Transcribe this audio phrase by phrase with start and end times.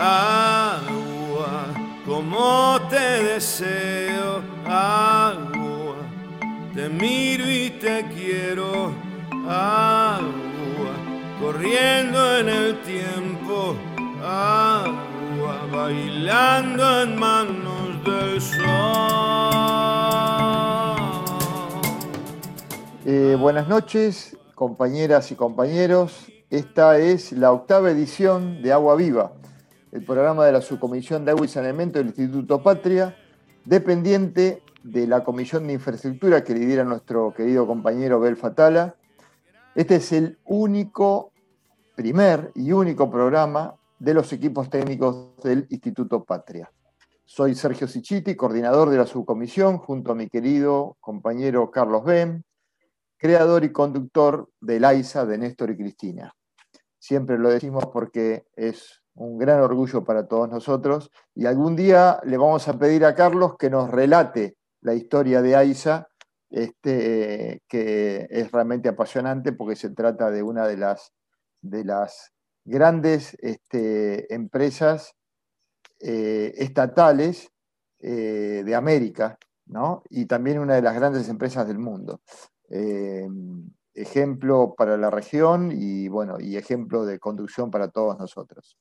[0.00, 1.66] agua,
[2.06, 5.96] como te deseo, agua,
[6.74, 8.94] te miro y te quiero,
[9.46, 10.22] agua,
[11.38, 13.76] corriendo en el tiempo,
[14.24, 18.70] agua, bailando en manos del sol.
[23.04, 26.26] Eh, buenas noches, compañeras y compañeros.
[26.48, 29.32] Esta es la octava edición de Agua Viva,
[29.92, 33.16] el programa de la Subcomisión de Agua y Saneamiento del Instituto Patria,
[33.64, 38.94] dependiente de la Comisión de Infraestructura que lidera nuestro querido compañero Bel Fatala.
[39.74, 41.32] Este es el único,
[41.96, 46.70] primer y único programa de los equipos técnicos del Instituto Patria.
[47.24, 52.44] Soy Sergio Sichiti, coordinador de la subcomisión, junto a mi querido compañero Carlos Ben,
[53.16, 56.34] creador y conductor del AISA de Néstor y Cristina.
[56.98, 62.36] Siempre lo decimos porque es un gran orgullo para todos nosotros y algún día le
[62.36, 66.08] vamos a pedir a Carlos que nos relate la historia de AISA,
[66.50, 71.12] este, que es realmente apasionante porque se trata de una de las,
[71.60, 72.32] de las
[72.64, 75.14] grandes este, empresas
[76.00, 77.50] eh, estatales
[78.00, 80.02] eh, de América, ¿no?
[80.08, 82.20] y también una de las grandes empresas del mundo.
[82.70, 83.28] Eh,
[83.94, 88.78] ejemplo para la región y, bueno, y ejemplo de conducción para todos nosotros.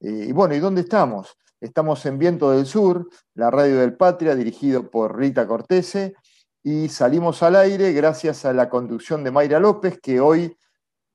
[0.00, 1.36] Eh, y bueno, ¿y dónde estamos?
[1.60, 6.14] Estamos en Viento del Sur, la radio del Patria, dirigido por Rita Cortese,
[6.62, 10.56] y salimos al aire gracias a la conducción de Mayra López, que hoy,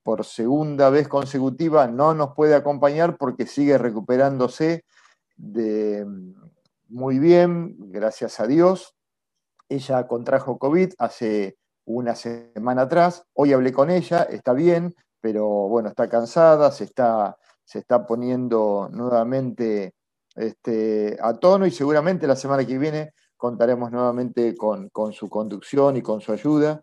[0.03, 4.86] por segunda vez consecutiva, no nos puede acompañar porque sigue recuperándose
[5.36, 6.06] de,
[6.88, 8.95] muy bien, gracias a Dios.
[9.67, 13.23] Ella contrajo COVID hace una semana atrás.
[13.33, 18.89] Hoy hablé con ella, está bien, pero bueno, está cansada, se está, se está poniendo
[18.91, 19.95] nuevamente
[20.35, 26.01] este, a tono y seguramente la semana que viene contaremos nuevamente con, su conducción y
[26.01, 26.81] con su ayuda.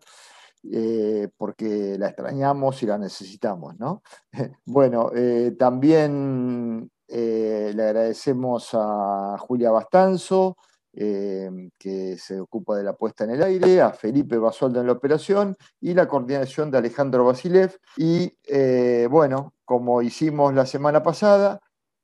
[0.71, 4.01] Eh, porque la extrañamos y la necesitamos, ¿no?
[4.65, 10.55] bueno, eh, también eh, le agradecemos a Julia Bastanzo,
[10.95, 14.93] Em, que se ocupa de la puesta en el aire, a Felipe Basolda en la
[14.93, 17.75] operación y la coordinación de Alejandro Basilev.
[17.97, 21.59] Y eh, bueno, como hicimos la semana pasada,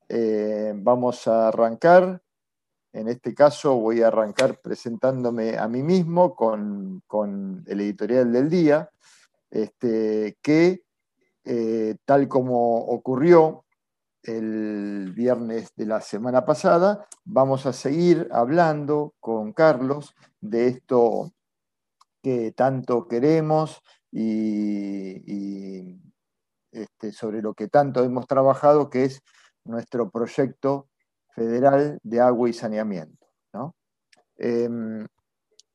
[0.07, 2.19] eh, vamos a arrancar.
[2.91, 7.03] En este caso voy a arrancar presentándome a mí mismo con,
[7.67, 8.89] el editorial del día,
[9.51, 10.81] este, que
[11.45, 13.65] eh, tal como ocurrió
[14.29, 21.31] el viernes de la semana pasada, vamos a seguir hablando con Carlos de esto
[22.21, 23.81] que tanto queremos
[24.11, 25.99] y,
[26.71, 29.23] este, sobre lo que tanto hemos trabajado, que es
[29.63, 30.89] nuestro proyecto
[31.33, 33.27] federal de agua y saneamiento.
[34.41, 35.05] Em,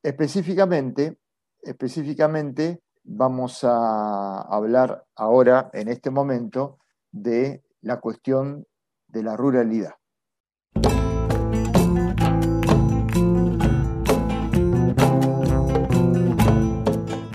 [0.03, 1.19] específicamente,
[1.60, 6.78] específicamente vamos a hablar ahora, en este momento,
[7.12, 8.67] de la cuestión
[9.09, 9.95] de la ruralidad.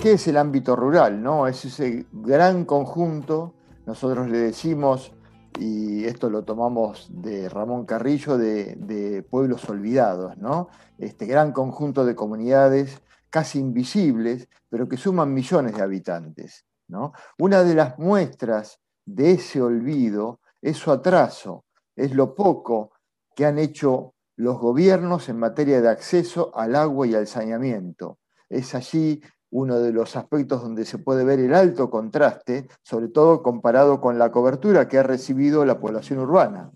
[0.01, 1.21] ¿Qué es el ámbito rural?
[1.21, 1.47] No?
[1.47, 3.53] Es ese gran conjunto,
[3.85, 5.13] nosotros le decimos,
[5.59, 10.69] y esto lo tomamos de Ramón Carrillo, de, pueblos olvidados, ¿no?
[10.97, 16.65] este gran conjunto de comunidades casi invisibles, pero que suman millones de habitantes.
[16.87, 17.13] ¿no?
[17.37, 18.79] Una de las muestras
[19.15, 21.65] de ese olvido es su atraso,
[21.95, 22.91] es lo poco
[23.35, 28.19] que han hecho los gobiernos en materia de acceso al agua y al saneamiento.
[28.47, 29.21] Es allí
[29.51, 34.19] uno de los aspectos donde se puede ver el alto contraste, sobre todo comparado con
[34.19, 36.71] la cobertura que ha recibido la población urbana.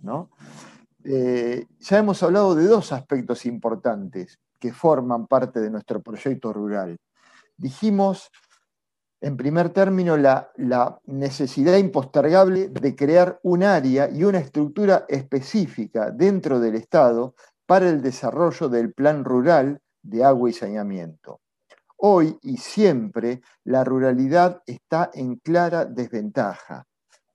[1.04, 6.98] Eh, ya hemos hablado de dos aspectos importantes que forman parte de nuestro proyecto rural.
[7.58, 8.32] Dijimos
[9.24, 10.52] en primer término, la,
[11.06, 17.34] necesidad impostergable de crear un área y una estructura específica dentro del Estado
[17.66, 21.40] para el desarrollo del plan rural de agua y saneamiento.
[21.96, 26.86] Hoy y siempre la ruralidad está en clara desventaja.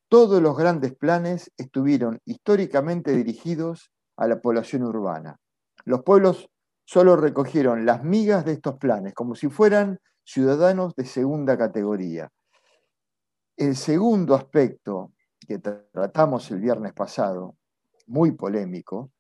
[0.08, 5.38] Todos los grandes planes estuvieron históricamente dirigidos a la población urbana.
[5.86, 6.50] Los pueblos
[6.84, 12.30] solo recogieron las migas de estos planes, como si fueran ciudadanos de segunda categoría.
[13.56, 15.12] El segundo aspecto
[15.46, 17.56] que tratamos el viernes pasado,
[18.06, 19.10] muy polémico,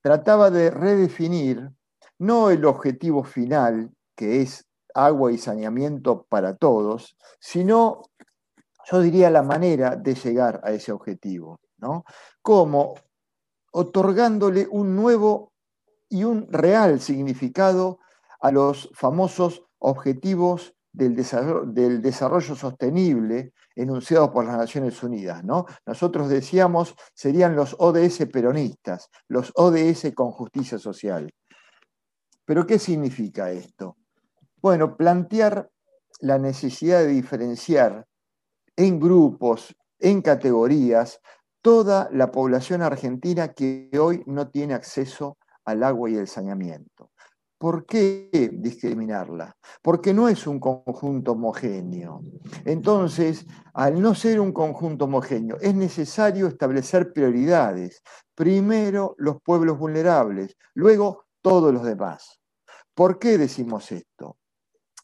[0.00, 1.70] trataba de redefinir
[2.18, 8.02] no el objetivo final, que es agua y saneamiento para todos, sino,
[8.90, 11.60] yo diría, la manera de llegar a ese objetivo.
[11.78, 12.04] ¿no?
[12.42, 12.94] Como
[13.70, 15.52] otorgándole un nuevo
[16.08, 18.00] y un real significado
[18.40, 25.42] a los famosos objetivos del desarrollo, sostenible enunciados por las Naciones Unidas.
[25.42, 25.64] ¿no?
[25.86, 31.32] Nosotros decíamos serían los ODS peronistas, los ODS con justicia social.
[32.44, 33.96] Pero ¿qué significa esto?
[34.60, 35.70] Bueno, plantear
[36.20, 38.06] la necesidad de diferenciar
[38.76, 41.20] en grupos, en categorías,
[41.62, 47.11] toda la población argentina que hoy no tiene acceso al agua y el saneamiento.
[47.62, 49.56] ¿Por qué discriminarla?
[49.82, 52.20] Porque no es un conjunto homogéneo.
[52.64, 58.02] Entonces, al no ser un conjunto homogéneo, es necesario establecer prioridades.
[58.34, 62.40] Primero los pueblos vulnerables, luego todos los demás.
[62.94, 64.38] ¿Por qué decimos esto?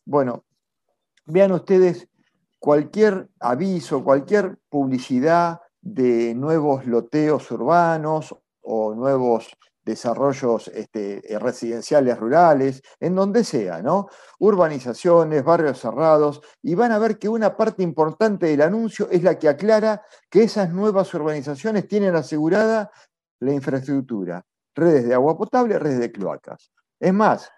[0.04, 0.44] Bueno,
[1.26, 2.08] vean ustedes
[2.58, 9.48] cualquier aviso, cualquier publicidad de nuevos loteos urbanos o nuevos
[9.88, 14.08] desarrollos este, eh, residenciales rurales, en donde sea, ¿no?
[14.38, 19.38] Urbanizaciones, barrios cerrados, y van a ver que una parte importante del anuncio es la
[19.38, 22.90] que aclara que esas nuevas urbanizaciones tienen asegurada
[23.40, 24.44] la infraestructura,
[24.74, 26.70] redes de agua potable, redes de cloacas.
[27.00, 27.50] Es más,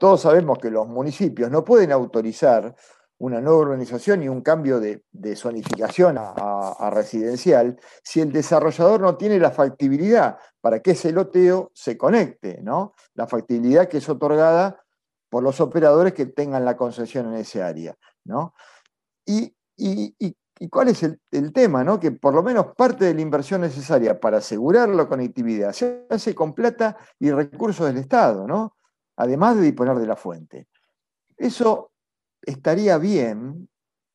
[0.00, 2.74] todos sabemos que los municipios no pueden autorizar
[3.22, 5.04] una nueva urbanización y un cambio de,
[5.36, 11.96] zonificación a, residencial si el desarrollador no tiene la factibilidad para que ese loteo se
[11.96, 12.94] conecte, ¿no?
[13.14, 14.82] La factibilidad que es otorgada
[15.28, 18.54] por los operadores que tengan la concesión en ese área, ¿no?
[19.24, 19.54] Y,
[20.68, 22.00] cuál es el, el, tema, ¿no?
[22.00, 26.34] Que por lo menos parte de la inversión necesaria para asegurar la conectividad se hace
[26.34, 28.76] con plata y recursos del Estado, ¿no?
[29.14, 30.66] Además de disponer de la fuente.
[31.36, 31.91] Eso
[32.42, 33.68] estaría bien,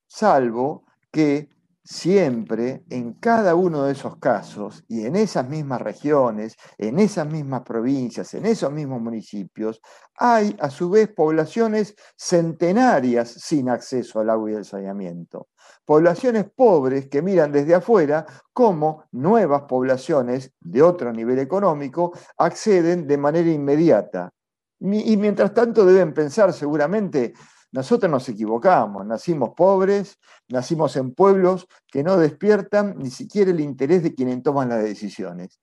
[0.07, 1.49] salvo que
[1.87, 7.61] siempre en cada uno de esos casos y en esas mismas regiones, en esas mismas
[7.61, 9.79] provincias, en esos mismos municipios,
[10.17, 15.47] hay a su vez poblaciones centenarias sin acceso al agua y al saneamiento.
[15.85, 23.17] Poblaciones pobres que miran desde afuera cómo nuevas poblaciones de otro nivel económico acceden de
[23.17, 24.33] manera inmediata.
[24.79, 27.33] Y mientras tanto deben pensar seguramente
[27.71, 30.17] nosotros nos equivocamos, nacimos pobres,
[30.47, 35.59] nacimos en pueblos que no despiertan ni siquiera el interés de quienes toman las decisiones.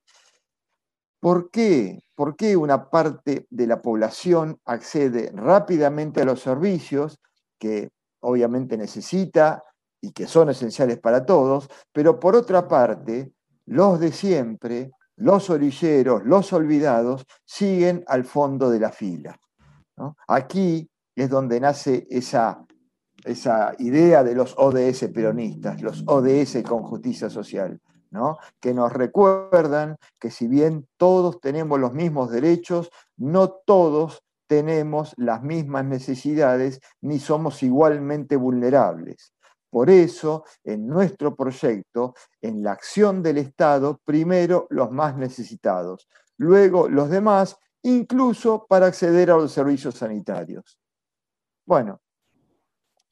[1.20, 2.02] ¿Por qué?
[2.14, 7.18] ¿Por qué una parte de la población accede rápidamente a los servicios
[7.58, 7.90] que
[8.20, 9.62] obviamente necesita
[10.00, 13.32] y que son esenciales para todos, pero por otra parte,
[13.66, 19.38] los de siempre, los orilleros, los olvidados, siguen al fondo de la fila.
[20.28, 22.64] Aquí es donde nace esa,
[23.24, 27.80] esa idea de los ODS peronistas, los ODS con justicia social,
[28.10, 28.38] ¿no?
[28.60, 35.42] que nos recuerdan que si bien todos tenemos los mismos derechos, no todos tenemos las
[35.42, 39.32] mismas necesidades ni somos igualmente vulnerables.
[39.70, 46.06] Por eso, en nuestro proyecto, en la acción del Estado, primero los más necesitados,
[46.36, 50.78] luego los demás, incluso para acceder a los servicios sanitarios.
[51.66, 52.00] Bueno,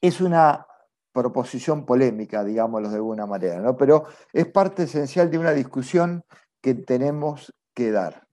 [0.00, 0.66] es una
[1.12, 3.76] proposición polémica, digámoslo de alguna manera, ¿no?
[3.76, 6.24] pero es parte esencial de una discusión
[6.60, 8.26] que tenemos que dar.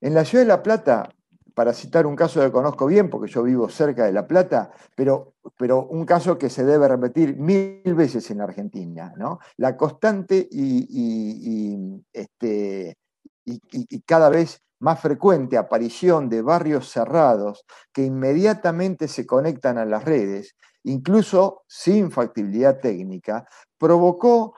[0.00, 1.08] En la ciudad de La Plata,
[1.54, 5.34] para citar un caso que conozco bien, porque yo vivo cerca de La Plata, pero,
[5.56, 9.40] pero un caso que se debe repetir mil veces en Argentina, ¿no?
[9.56, 12.96] La constante y, este,
[13.44, 20.04] y cada vez más frecuente aparición de barrios cerrados que inmediatamente se conectan a las
[20.04, 23.46] redes, incluso sin factibilidad técnica,
[23.78, 24.54] provocó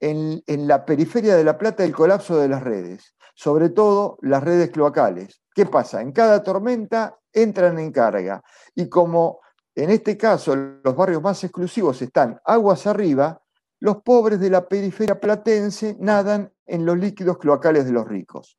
[0.00, 4.70] en, la periferia de La Plata el colapso de las redes, sobre todo las redes
[4.70, 5.40] cloacales.
[5.54, 6.02] ¿Qué pasa?
[6.02, 8.42] En cada tormenta entran en carga
[8.74, 9.40] y como
[9.74, 13.40] en este caso los barrios más exclusivos están aguas arriba,
[13.80, 18.58] los pobres de la periferia platense nadan en los líquidos cloacales de los ricos.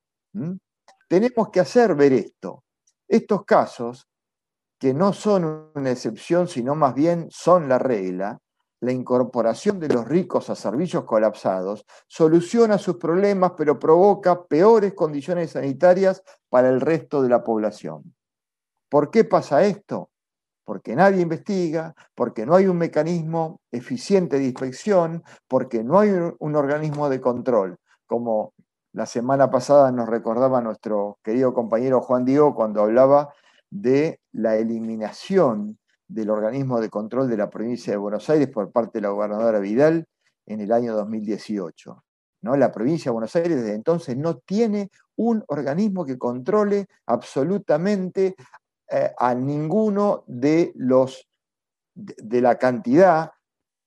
[1.08, 2.64] Tenemos que hacer ver esto.
[3.08, 4.08] Estos casos,
[4.80, 8.40] que no son una excepción, sino más bien son la regla,
[8.82, 15.52] la incorporación de los ricos a servicios colapsados soluciona sus problemas, pero provoca peores condiciones
[15.52, 18.16] sanitarias para el resto de la población.
[18.90, 20.12] ¿Por qué pasa esto?
[20.64, 26.56] Porque nadie investiga, porque no hay un mecanismo eficiente de inspección, porque no hay un,
[26.56, 28.54] organismo de control, como
[28.96, 33.34] la semana pasada nos recordaba nuestro querido compañero Juan Diego cuando hablaba
[33.70, 39.00] de la eliminación del organismo de control de la provincia de Buenos Aires por parte
[39.00, 40.08] de la gobernadora Vidal
[40.46, 42.06] en el año 2018.
[42.44, 42.56] ¿no?
[42.56, 48.38] La provincia de Buenos Aires desde entonces no tiene un organismo que controle absolutamente
[48.90, 51.28] eh, a ninguno de los
[51.94, 53.32] de, la cantidad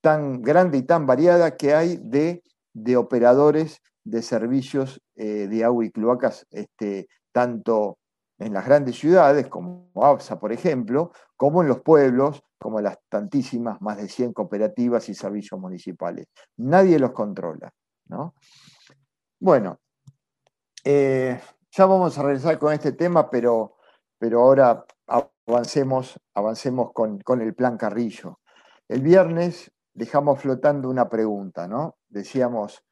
[0.03, 2.43] tan grande y tan variada que hay de,
[2.75, 7.99] de operadores de servicios eh, de agua y cloacas, este, tanto
[8.39, 13.81] en las grandes ciudades, como ABSA, por ejemplo, como en los pueblos, como las tantísimas,
[13.83, 16.27] más de 100 cooperativas y servicios municipales.
[16.57, 17.71] Nadie los controla.
[18.07, 18.35] ¿no?
[19.41, 19.81] Bueno,
[20.85, 21.39] eh,
[21.71, 23.77] ya vamos a regresar con este tema, pero,
[24.19, 24.85] pero ahora
[25.47, 28.41] avancemos, avancemos con, con el plan Carrillo.
[28.89, 31.97] El viernes dejamos flotando una pregunta, ¿no?
[32.09, 32.83] Decíamos,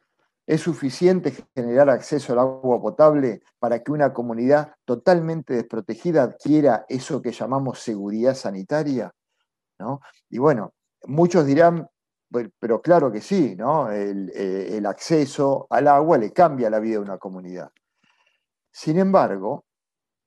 [0.47, 7.21] ¿Es suficiente generar acceso al agua potable para que una comunidad totalmente desprotegida adquiera eso
[7.21, 9.13] que llamamos seguridad sanitaria?
[9.81, 10.01] ¿No?
[10.31, 10.73] Y bueno,
[11.05, 11.89] muchos dirán,
[12.61, 13.91] pero claro que sí, ¿no?
[13.91, 17.71] El, eh, el, acceso al agua le cambia la vida de una comunidad.
[18.71, 19.65] Sin embargo,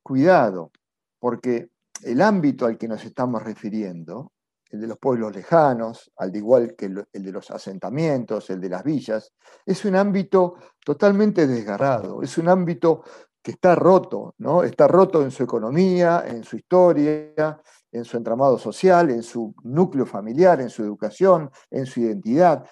[0.04, 0.72] cuidado,
[1.20, 1.70] porque
[2.04, 4.32] el ámbito al que nos estamos refiriendo
[4.70, 8.84] el de los pueblos lejanos, al igual que el de los asentamientos, el de las
[8.84, 9.34] villas,
[9.66, 13.04] es un ámbito totalmente desgarrado, es un ámbito
[13.42, 14.64] que está roto, ¿no?
[14.64, 17.60] Está roto en su economía, en su historia,
[17.92, 22.66] en su entramado social, en su núcleo familiar, en su educación, en su identidad.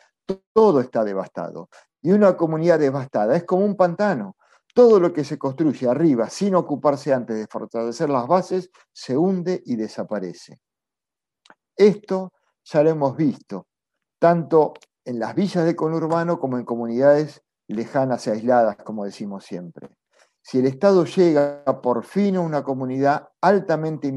[0.53, 1.69] Todo está devastado.
[2.01, 4.35] Y una comunidad devastada es como un pantano.
[4.73, 9.63] Todo lo que se construye arriba sin ocuparse antes de fortalecer las bases se hunde
[9.65, 10.59] y desaparece.
[11.77, 13.67] Esto ya lo hemos visto,
[14.19, 14.73] tanto
[15.05, 19.89] en las villas de conurbano como en comunidades lejanas y aisladas, como decimos siempre.
[20.41, 24.07] Si el Estado llega por fin a una comunidad altamente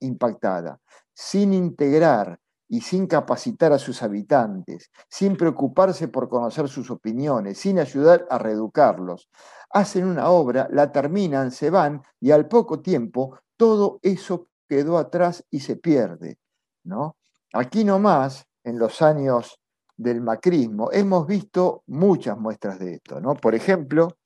[0.00, 0.80] impactada,
[1.14, 7.78] sin integrar y sin capacitar a sus habitantes, sin preocuparse por conocer sus opiniones, sin
[7.78, 9.28] ayudar a reeducarlos,
[9.70, 15.44] hacen una obra, la terminan, se van y al poco tiempo todo eso quedó atrás
[15.50, 16.38] y se pierde.
[16.86, 17.16] ¿No?
[17.52, 19.58] Aquí nomás, en los años
[19.96, 23.20] del macrismo, hemos visto muchas muestras de esto.
[23.20, 23.34] ¿no?
[23.34, 24.18] Por ejemplo,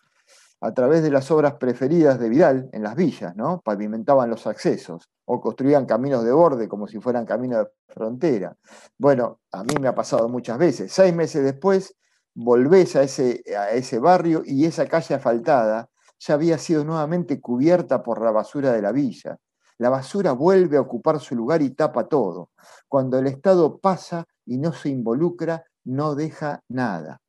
[0.60, 3.60] a través de las obras preferidas de Vidal en las villas, ¿no?
[3.64, 8.56] pavimentaban los accesos o construían caminos de borde como si fueran caminos de frontera.
[8.98, 10.92] Bueno, a mí me ha pasado muchas veces.
[10.92, 11.94] Seis meses después
[12.34, 15.88] volvés a ese, a ese barrio y esa calle asfaltada
[16.18, 19.38] ya había sido nuevamente cubierta por la basura de la villa
[19.80, 22.50] la basura vuelve a ocupar su lugar y tapa todo.
[22.86, 27.22] Cuando el Estado pasa y no se involucra, no deja nada.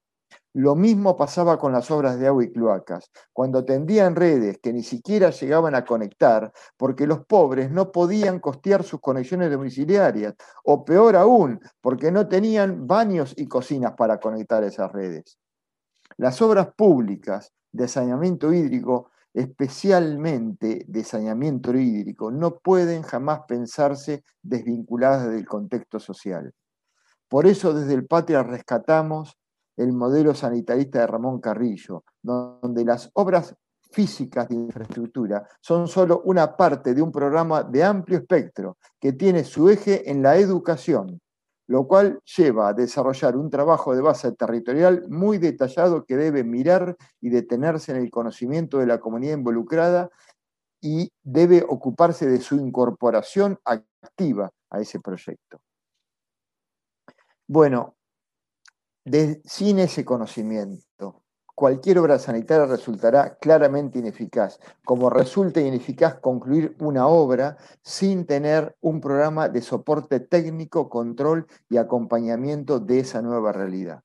[0.51, 4.84] Lo mismo pasaba con las obras de agua y cloacas, cuando tendían redes que ni
[4.84, 11.15] siquiera llegaban a conectar porque los pobres no podían costear sus conexiones domiciliarias, o peor
[11.15, 15.38] aún, porque no tenían baños y cocinas para conectar esas redes.
[16.17, 25.29] Las obras públicas de saneamiento hídrico especialmente de saneamiento hídrico, no pueden jamás pensarse desvinculadas
[25.29, 26.53] del contexto social.
[27.29, 29.38] Por eso desde el Patria rescatamos
[29.77, 33.55] el modelo sanitarista de Ramón Carrillo, donde las obras
[33.91, 39.43] físicas de infraestructura son solo una parte de un programa de amplio espectro que tiene
[39.43, 41.21] su eje en la educación,
[41.71, 46.97] lo cual lleva a desarrollar un trabajo de base territorial muy detallado que debe mirar
[47.21, 50.09] y detenerse en el conocimiento de la comunidad involucrada
[50.81, 55.61] y debe ocuparse de su incorporación activa a ese proyecto.
[57.47, 57.95] Bueno,
[59.45, 61.20] sin ese conocimiento,
[61.62, 69.00] cualquier obra sanitaria resultará claramente ineficaz, como resulta ineficaz concluir una obra sin tener un
[69.00, 74.01] programa de soporte técnico, control y acompañamiento de esa nueva realidad.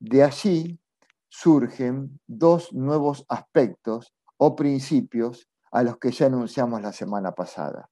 [0.00, 0.80] De allí
[1.28, 7.90] surgen dos nuevos aspectos o principios a los que ya anunciamos la semana pasada.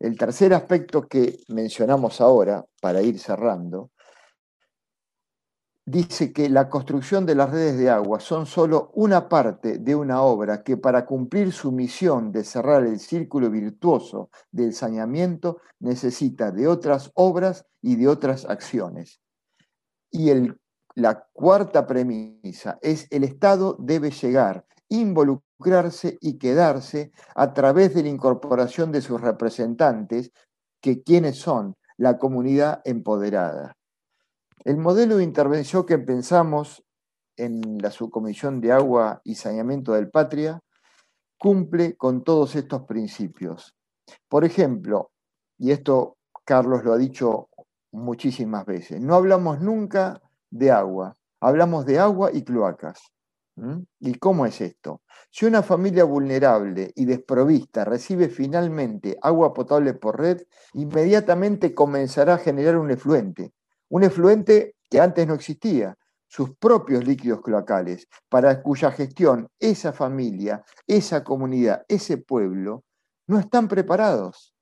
[0.00, 3.92] El tercer aspecto que mencionamos ahora, para ir cerrando,
[5.90, 10.20] dice que la construcción de las redes de agua son solo una parte de una
[10.20, 16.68] obra que para cumplir su misión de cerrar el círculo virtuoso del saneamiento necesita de
[16.68, 19.22] otras obras y de otras acciones.
[20.10, 20.30] Y
[20.94, 28.10] la cuarta premisa es el Estado debe llegar, involucrarse y quedarse a través de la
[28.10, 30.32] incorporación de sus representantes,
[30.82, 33.77] que quienes son la comunidad empoderada.
[34.64, 36.84] El modelo de intervención que pensamos
[37.36, 40.60] en la Subcomisión de Agua y Saneamiento del Patria
[41.38, 43.74] cumple con todos estos principios.
[44.28, 45.10] Por ejemplo,
[45.58, 47.48] y esto Carlos lo ha dicho
[47.92, 53.00] muchísimas veces, no hablamos nunca de agua, Hablamos de agua y cloacas.
[53.98, 55.02] ¿Y cómo es esto?
[55.30, 60.42] Si una familia vulnerable y desprovista recibe finalmente agua potable por red,
[60.74, 63.52] inmediatamente comenzará a generar un efluente.
[63.90, 65.96] Un efluente que antes no existía,
[66.28, 72.84] sus propios líquidos cloacales, para cuya gestión esa familia, esa comunidad, ese pueblo
[73.26, 74.54] no están preparados.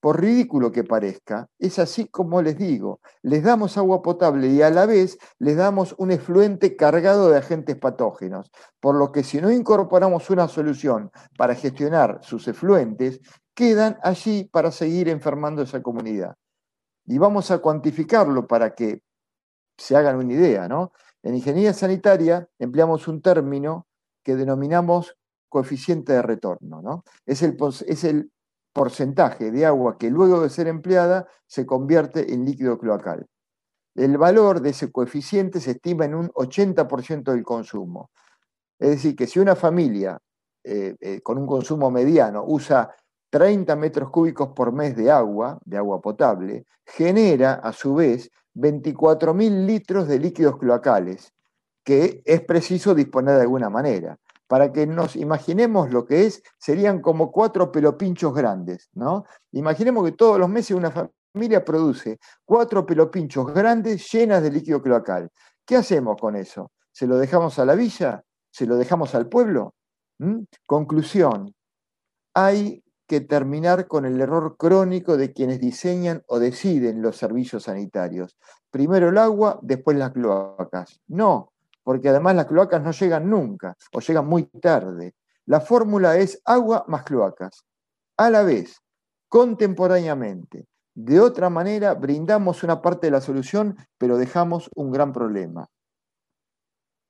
[0.00, 4.70] Por ridículo que parezca, es así como les digo, les damos agua potable y a
[4.70, 9.50] la vez les damos un efluente cargado de agentes patógenos, por lo que si no
[9.50, 13.20] incorporamos una solución para gestionar sus efluentes,
[13.54, 16.36] quedan allí para seguir enfermando esa comunidad.
[17.08, 19.02] Y vamos a cuantificarlo para que
[19.76, 20.92] se hagan una idea, ¿no?
[21.22, 23.86] En ingeniería sanitaria empleamos un término
[24.22, 25.16] que denominamos
[25.48, 27.04] coeficiente de retorno, ¿no?
[27.24, 28.30] Es el, es el
[28.74, 33.26] porcentaje de agua que luego de ser empleada se convierte en líquido cloacal.
[33.94, 38.10] El valor de ese coeficiente se estima en un 80% del consumo.
[38.78, 40.18] Es decir, que si una familia
[40.62, 42.94] eh, eh, con un consumo mediano usa
[43.30, 49.66] 30 metros cúbicos por mes de agua, de agua potable, genera a su vez 24.000
[49.66, 51.32] litros de líquidos cloacales,
[51.84, 54.18] que es preciso disponer de alguna manera
[54.48, 59.26] para que nos imaginemos lo que es, serían como cuatro pelopinchos grandes, ¿no?
[59.52, 65.30] Imaginemos que todos los meses una familia produce cuatro pelopinchos grandes llenas de líquido cloacal.
[65.66, 66.72] ¿Qué hacemos con eso?
[66.90, 68.24] ¿Se lo dejamos a la villa?
[68.50, 69.74] ¿Se lo dejamos al pueblo?
[70.18, 70.44] ¿Mm?
[70.64, 71.54] Conclusión,
[72.34, 78.36] hay que terminar con el error crónico de quienes diseñan o deciden los servicios sanitarios.
[78.70, 81.00] Primero el agua, después las cloacas.
[81.08, 85.14] No, porque además las cloacas no llegan nunca o llegan muy tarde.
[85.46, 87.64] La fórmula es agua más cloacas.
[88.18, 88.82] A la vez,
[89.28, 90.66] contemporáneamente.
[90.94, 95.66] De otra manera, brindamos una parte de la solución, pero dejamos un gran problema.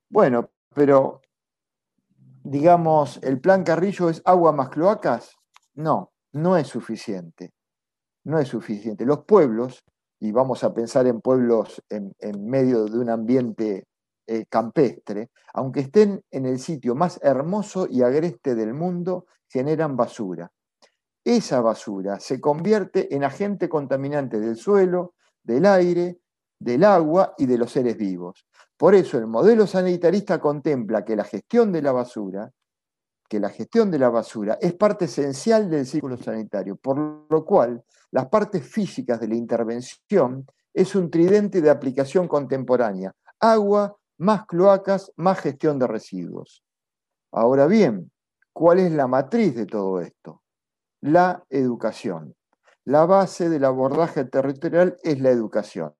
[0.08, 1.22] Bueno, pero
[2.44, 5.37] digamos, el plan Carrillo es agua más cloacas.
[5.78, 7.52] No, no es suficiente.
[8.24, 9.06] No es suficiente.
[9.06, 9.84] Los pueblos,
[10.18, 12.12] y vamos a pensar en pueblos en,
[12.44, 13.86] medio de un ambiente
[14.26, 20.50] eh, campestre, aunque estén en el sitio más hermoso y agreste del mundo, generan basura.
[21.24, 25.14] Esa basura se convierte en agente contaminante del suelo,
[25.44, 26.18] del aire,
[26.58, 28.48] del agua y de los seres vivos.
[28.76, 32.50] Por eso el modelo sanitarista contempla que la gestión de la basura,
[33.28, 37.84] que la gestión de la basura es parte esencial del ciclo sanitario, por lo cual
[38.10, 45.12] las partes físicas de la intervención es un tridente de aplicación contemporánea, agua, más cloacas,
[45.16, 46.64] más gestión de residuos.
[47.32, 48.10] Ahora bien,
[48.52, 50.42] ¿cuál es la matriz de todo esto?
[51.00, 52.34] La educación.
[52.84, 55.94] La base del abordaje territorial es la educación,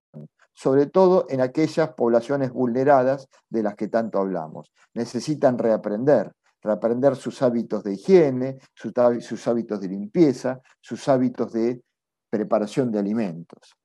[0.54, 4.72] sobre todo en aquellas poblaciones vulneradas de las que tanto hablamos.
[4.94, 6.32] Necesitan reaprender,
[6.62, 11.82] reaprender sus hábitos de higiene, sus hábitos de limpieza, sus hábitos de
[12.30, 13.76] preparación de alimentos.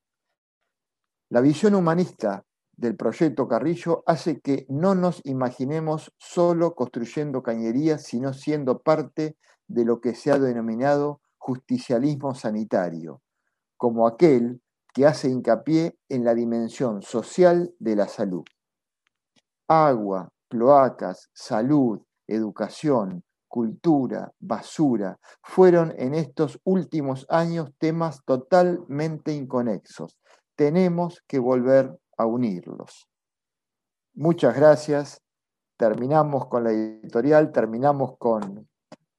[1.30, 2.44] La visión humanista
[2.76, 9.86] del proyecto Carrillo hace que no nos imaginemos solo construyendo cañerías, sino siendo parte de
[9.86, 13.22] lo que se ha denominado justicialismo sanitario,
[13.78, 14.62] como aquel
[14.94, 18.44] que hace hincapié en la dimensión social de la salud.
[19.68, 30.18] Agua, cloacas, salud, educación, cultura, basura, fueron en estos últimos años temas totalmente inconexos.
[30.56, 33.08] Tenemos que volver a unirlos.
[34.16, 35.22] Muchas gracias.
[35.78, 38.68] Terminamos con la editorial, terminamos con,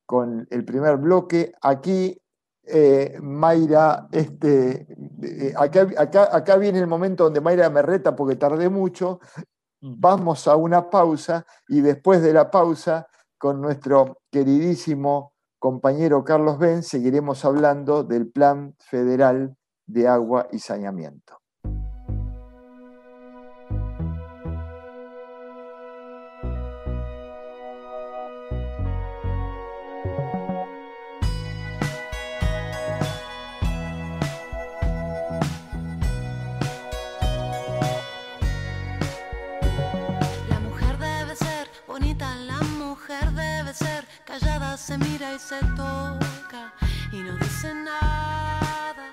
[0.05, 1.53] con el primer bloque.
[1.63, 2.21] Aquí,
[2.65, 4.87] eh, Mayra, este,
[5.23, 9.21] eh, acá, acá viene el momento donde Mayra me reta porque tardé mucho.
[9.87, 16.83] Vamos a una pausa y después de la pausa, con nuestro queridísimo compañero Carlos Ben,
[16.83, 21.44] seguiremos hablando del Plan Federal de Agua y Saneamiento.
[44.85, 46.75] Se mira y se toca
[47.11, 49.07] y no dice nada.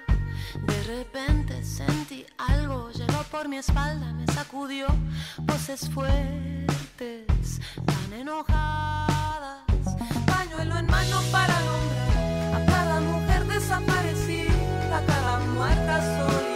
[0.68, 4.88] De repente sentí algo, llegó por mi espalda, me sacudió
[5.38, 9.64] voces fuertes, tan enojadas.
[10.26, 16.51] Pañuelo en mano para nombrar a cada mujer desaparecida, a cada muerta solitaria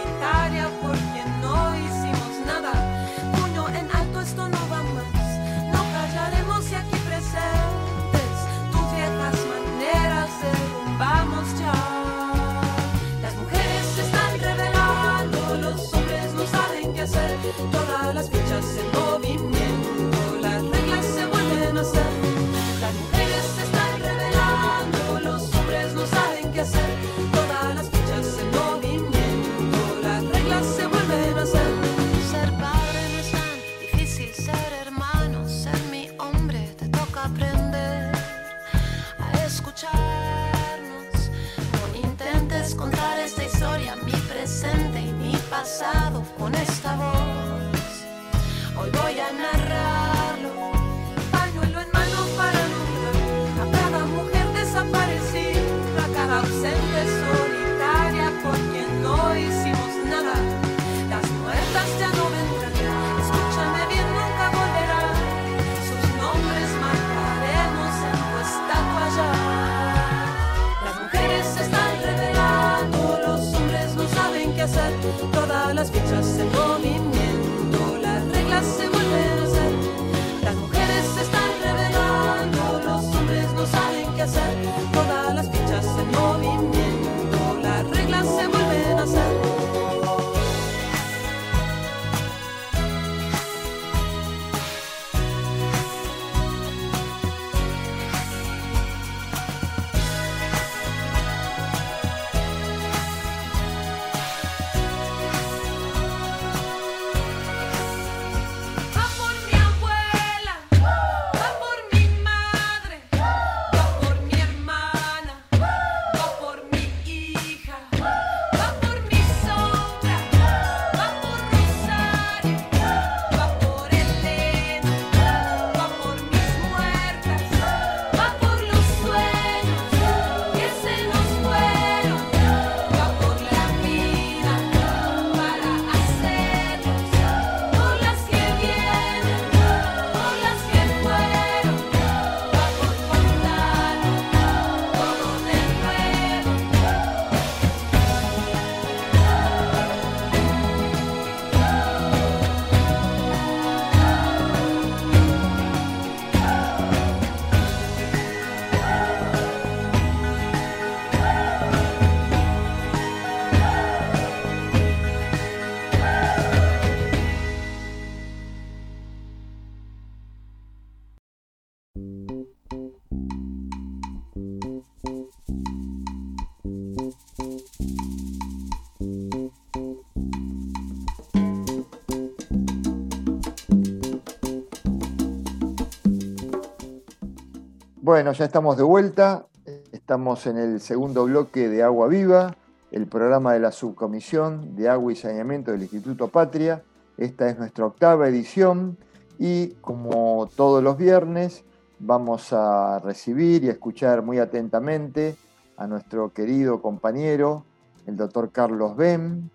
[188.06, 189.48] Bueno, ya estamos de vuelta.
[189.90, 192.54] Estamos en el segundo bloque de Agua Viva,
[192.92, 196.84] el programa de la Subcomisión de Agua y Saneamiento del Instituto Patria.
[197.18, 198.96] Esta es nuestra octava edición
[199.40, 201.64] y como todos los viernes
[201.98, 205.34] vamos a recibir y escuchar muy atentamente
[205.76, 207.64] a nuestro querido compañero,
[208.06, 209.50] el doctor Carlos Bem,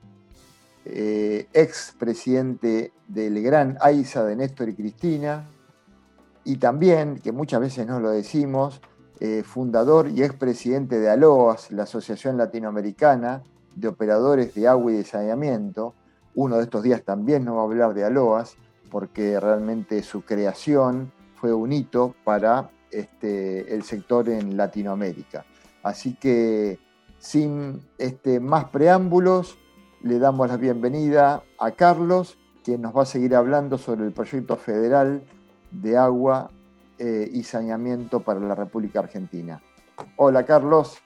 [0.83, 5.47] eh, ex presidente del Gran AISA de Néstor y Cristina,
[6.43, 8.81] y también, que muchas veces no lo decimos,
[9.19, 13.43] eh, fundador y expresidente de ALOAS, la Asociación Latinoamericana
[13.75, 15.93] de Operadores de Agua y de Saneamiento.
[16.33, 18.55] Uno de estos días también nos va a hablar de ALOAS,
[18.89, 25.45] porque realmente su creación fue un hito para este, el sector en Latinoamérica.
[25.83, 26.79] Así que
[27.19, 29.57] sin este, más preámbulos,
[30.01, 34.55] le damos la bienvenida a Carlos, quien nos va a seguir hablando sobre el proyecto
[34.55, 35.21] federal
[35.71, 36.51] de agua
[36.99, 39.61] eh, y saneamiento para la República Argentina.
[40.17, 41.01] Hola Carlos.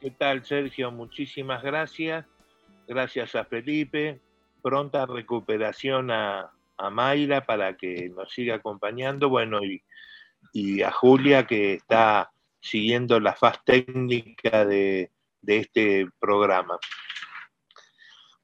[0.00, 0.90] ¿Qué tal Sergio?
[0.90, 2.26] Muchísimas gracias.
[2.86, 4.20] Gracias a Felipe.
[4.62, 6.50] Pronta recuperación a,
[6.90, 9.28] Mayra para que nos siga acompañando.
[9.28, 9.82] Bueno, y,
[10.52, 16.78] y, a Julia que está siguiendo la faz técnica de, de este programa.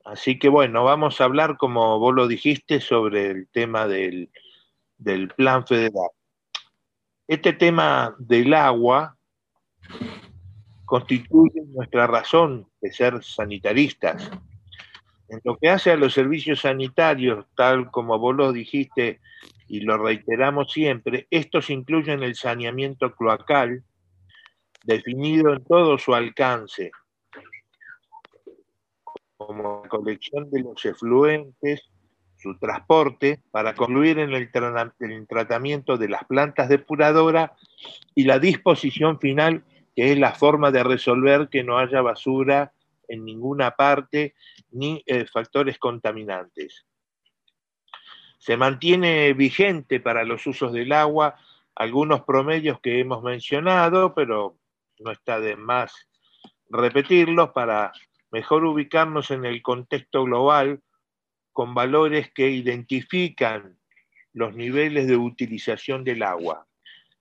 [0.05, 4.31] Así que bueno, vamos a hablar, como vos lo dijiste, sobre el tema del,
[5.01, 6.11] del Plan Federal.
[7.27, 9.17] Este tema del agua
[10.85, 14.31] constituye nuestra razón de ser sanitaristas.
[15.29, 19.21] En lo que hace a los servicios sanitarios, tal como vos lo dijiste
[19.69, 23.85] y lo reiteramos siempre, estos incluyen el saneamiento cloacal,
[24.83, 26.91] definido en todo su alcance,
[29.37, 31.89] como la colección de los efluentes,
[32.41, 34.51] su transporte para concluir en el,
[35.29, 37.51] tratamiento de las plantas depuradoras
[38.15, 42.73] y la disposición final que es la forma de resolver que no haya basura
[43.09, 44.35] en ninguna parte
[44.71, 46.87] ni eh, factores contaminantes.
[48.39, 51.37] Se mantiene vigente para los usos del agua
[51.75, 54.57] algunos promedios que hemos mencionado, pero
[54.99, 56.09] no está de más
[56.71, 57.93] repetirlos para
[58.31, 60.81] mejor ubicarnos en el contexto global
[61.53, 63.79] con valores que identifican
[64.33, 66.67] los niveles de utilización del agua.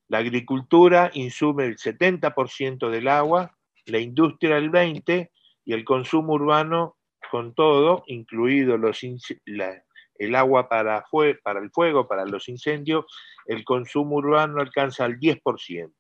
[0.08, 5.30] La agricultura insume el 70% del agua, la industria el 20%
[5.66, 6.98] y el consumo urbano
[7.30, 11.06] con todo, incluido los, el agua para,
[11.44, 13.06] para el fuego, para los incendios,
[13.46, 15.92] el consumo urbano alcanza el 10%.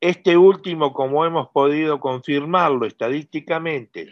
[0.00, 4.08] Este último, como hemos podido confirmarlo estadísticamente,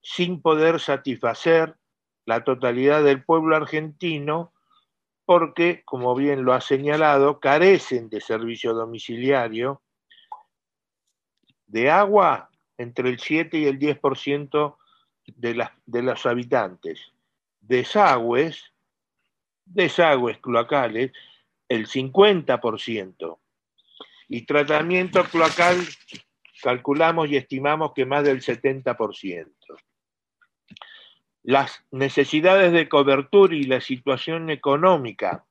[0.00, 1.76] sin poder satisfacer
[2.28, 4.52] la totalidad del pueblo argentino,
[5.24, 9.80] porque, como bien lo ha señalado, carecen de servicio domiciliario,
[11.66, 14.76] de agua entre el 7 y el 10%
[15.24, 17.00] de, de los habitantes,
[17.62, 18.74] desagües,
[19.64, 21.12] desagües cloacales,
[21.66, 23.38] el 50%,
[24.28, 25.78] y tratamiento cloacal
[26.62, 29.46] calculamos y estimamos que más del 70%.
[31.50, 35.46] Las necesidades de cobertura y la situación económica,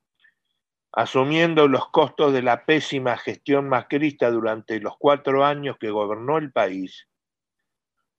[0.92, 6.52] asumiendo los costos de la pésima gestión macrista durante los cuatro años que gobernó el
[6.52, 7.08] país,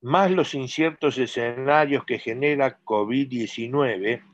[0.00, 4.24] más los inciertos escenarios que genera COVID-19,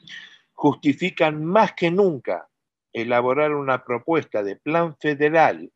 [0.55, 2.49] justifican más que nunca
[2.95, 5.71] elaborar una propuesta de plan federal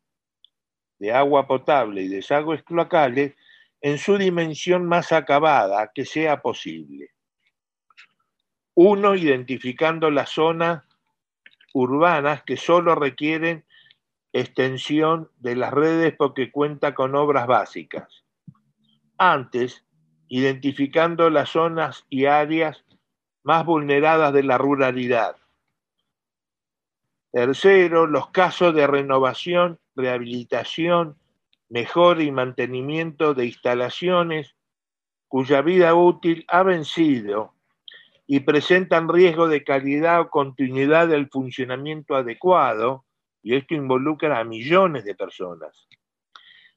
[0.97, 3.35] de agua potable y desagües cloacales
[3.79, 7.11] en su dimensión más acabada que sea posible.
[8.81, 10.85] Uno, identificando las zonas
[11.73, 13.65] urbanas que solo requieren
[14.31, 18.23] extensión de las redes porque cuenta con obras básicas.
[19.17, 19.83] Antes,
[20.29, 22.85] identificando las zonas y áreas
[23.43, 25.35] más vulneradas de la ruralidad.
[27.33, 31.17] Tercero, los casos de renovación, rehabilitación,
[31.67, 34.55] mejora y mantenimiento de instalaciones
[35.27, 37.58] cuya vida útil ha vencido
[38.31, 43.03] y presentan riesgo de calidad o continuidad del funcionamiento adecuado,
[43.41, 45.87] y esto involucra a millones de personas,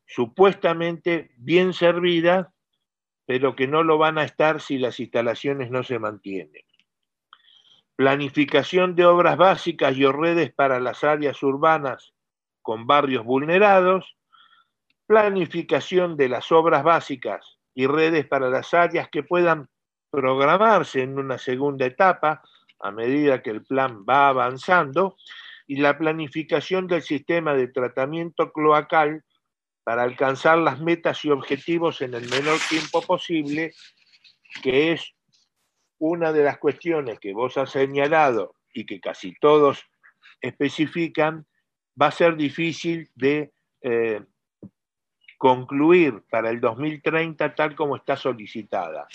[0.06, 2.48] supuestamente bien servidas,
[3.26, 6.62] pero que no lo van a estar si las instalaciones no se mantienen.
[7.96, 12.14] Planificación de obras básicas y redes para las áreas urbanas
[12.62, 14.16] con barrios vulnerados,
[15.04, 19.68] planificación de las obras básicas y redes para las áreas que puedan
[20.12, 22.42] programarse en una segunda etapa
[22.78, 25.16] a medida que el plan va avanzando,
[25.66, 29.24] y la planificación del sistema de tratamiento cloacal
[29.84, 33.72] para alcanzar las metas y objetivos en el menor tiempo posible,
[34.62, 35.14] que es
[35.98, 39.84] una de las cuestiones que vos has señalado y que casi todos
[40.40, 41.46] especifican,
[42.00, 44.20] va a ser difícil de eh,
[45.38, 49.08] concluir para el 2030 tal como está solicitada.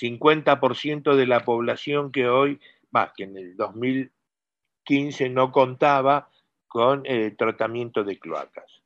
[0.00, 2.60] 50% de la población que hoy,
[2.94, 6.30] va, que en el 2015 no contaba
[6.66, 8.82] con eh, tratamiento de cloacas.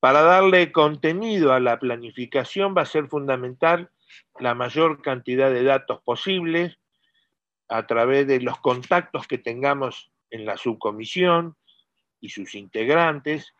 [0.00, 3.90] Para darle contenido a la planificación va a ser fundamental
[4.38, 6.78] la mayor cantidad de datos posibles
[7.68, 11.56] a través de los contactos que tengamos en la subcomisión
[12.20, 13.52] y sus integrantes,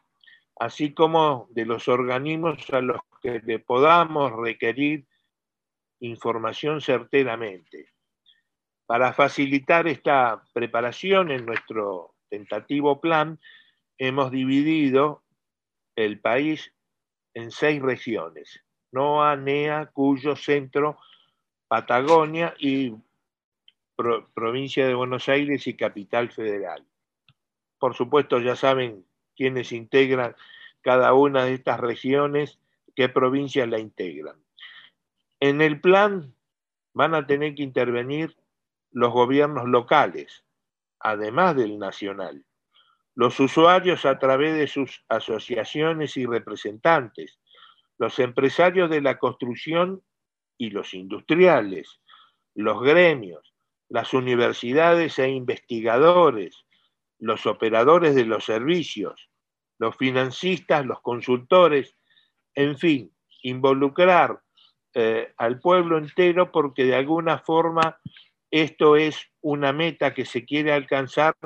[0.56, 5.06] así como de los organismos a los que le podamos requerir
[6.00, 7.92] información certeramente.
[8.86, 13.38] Para facilitar esta preparación en nuestro tentativo plan,
[13.98, 15.22] hemos dividido
[15.96, 16.72] el país
[17.34, 18.62] en seis regiones.
[18.92, 20.98] NOA, NEA, Cuyo, Centro,
[21.66, 22.94] Patagonia y
[24.34, 26.86] provincia de Buenos Aires y Capital Federal.
[27.78, 29.04] Por supuesto, ya saben
[29.36, 30.34] quiénes integran
[30.80, 32.58] cada una de estas regiones,
[32.94, 34.36] qué provincias la integran.
[35.40, 36.34] En el plan
[36.94, 38.36] van a tener que intervenir
[38.90, 40.44] los gobiernos locales,
[40.98, 42.44] además del nacional,
[43.14, 47.38] los usuarios a través de sus asociaciones y representantes,
[47.98, 50.02] los empresarios de la construcción
[50.56, 52.00] y los industriales,
[52.54, 53.54] los gremios,
[53.88, 56.64] las universidades e investigadores,
[57.18, 59.30] los operadores de los servicios,
[59.78, 61.96] los financistas, los consultores,
[62.54, 64.42] en fin, involucrar
[65.00, 68.00] eh, al pueblo entero porque de alguna forma
[68.50, 71.36] esto es una meta que se quiere alcanzar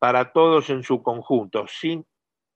[0.00, 2.04] para todos en su conjunto, sin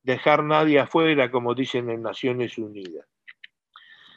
[0.02, 3.06] dejar nadie afuera, como dicen en Naciones Unidas.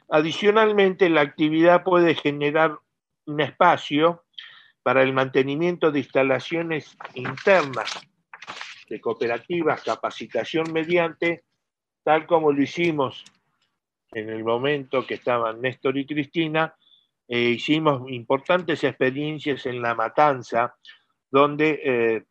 [0.09, 2.79] Adicionalmente, la actividad puede generar
[3.27, 4.23] un espacio
[4.81, 8.01] para el mantenimiento de instalaciones internas
[8.89, 11.43] de cooperativas, capacitación mediante,
[12.03, 13.23] tal como lo hicimos
[14.11, 16.75] en el momento que estaban Néstor y Cristina,
[17.27, 20.75] eh, hicimos importantes experiencias en La Matanza,
[21.29, 22.23] donde eh,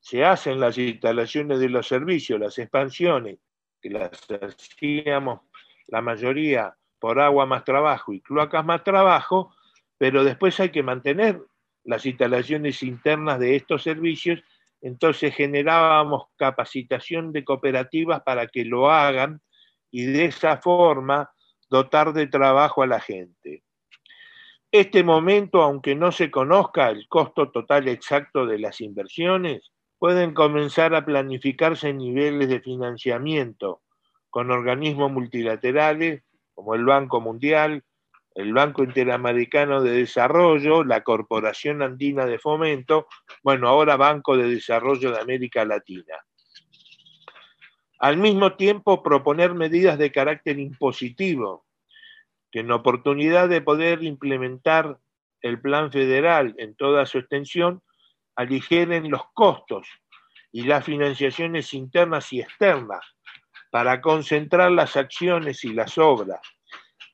[0.00, 3.38] se hacen las instalaciones de los servicios, las expansiones,
[3.80, 5.42] que las hacíamos
[5.86, 9.54] la mayoría por agua más trabajo y cloacas más trabajo,
[9.96, 11.40] pero después hay que mantener
[11.84, 14.40] las instalaciones internas de estos servicios,
[14.80, 19.40] entonces generábamos capacitación de cooperativas para que lo hagan
[19.90, 21.30] y de esa forma
[21.70, 23.62] dotar de trabajo a la gente.
[24.70, 30.94] Este momento, aunque no se conozca el costo total exacto de las inversiones, pueden comenzar
[30.94, 33.82] a planificarse niveles de financiamiento
[34.30, 36.22] con organismos multilaterales
[36.54, 37.82] como el Banco Mundial,
[38.34, 43.06] el Banco Interamericano de Desarrollo, la Corporación Andina de Fomento,
[43.42, 46.14] bueno, ahora Banco de Desarrollo de América Latina.
[47.98, 51.66] Al mismo tiempo, proponer medidas de carácter impositivo,
[52.50, 54.98] que en oportunidad de poder implementar
[55.42, 57.82] el plan federal en toda su extensión,
[58.36, 59.86] aligeren los costos
[60.52, 63.04] y las financiaciones internas y externas
[63.70, 66.40] para concentrar las acciones y las obras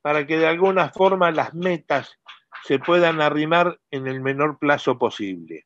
[0.05, 2.19] para que de alguna forma las metas
[2.65, 5.65] se puedan arrimar en el menor plazo posible.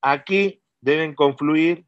[0.00, 1.84] Aquí deben confluir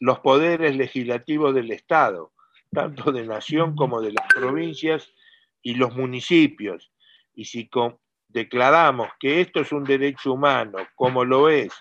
[0.00, 2.32] los poderes legislativos del Estado,
[2.72, 5.12] tanto de nación como de las provincias
[5.62, 6.92] y los municipios.
[7.34, 7.68] Y si
[8.28, 11.72] declaramos que esto es un derecho humano, como lo es,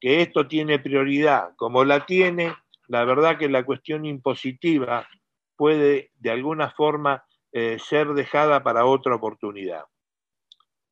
[0.00, 2.54] que esto tiene prioridad, como la tiene,
[2.88, 5.08] la verdad que la cuestión impositiva
[5.56, 9.84] puede de alguna forma eh, ser dejada para otra oportunidad.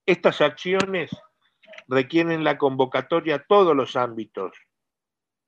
[0.07, 1.11] Estas acciones
[1.89, 4.53] requieren la convocatoria a todos los ámbitos,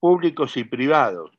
[0.05, 1.31] públicos y privados,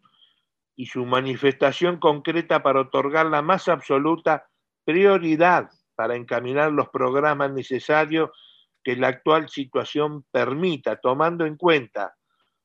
[0.75, 4.47] y su manifestación concreta para otorgar la más absoluta
[4.83, 8.31] prioridad para encaminar los programas necesarios
[8.83, 12.15] que la actual situación permita, tomando en cuenta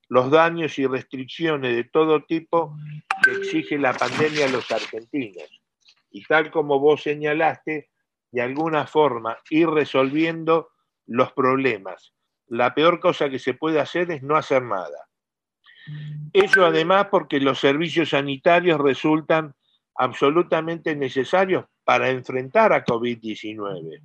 [0.09, 2.75] los daños y restricciones de todo tipo
[3.23, 5.51] que exige la pandemia a los argentinos
[6.11, 7.91] y tal como vos señalaste,
[8.33, 10.71] de alguna forma ir resolviendo
[11.05, 12.15] los problemas.
[12.47, 15.10] La peor cosa que se puede hacer es no hacer nada.
[16.33, 19.55] Eso además porque los servicios sanitarios resultan
[19.97, 24.01] absolutamente necesarios para enfrentar a COVID-19.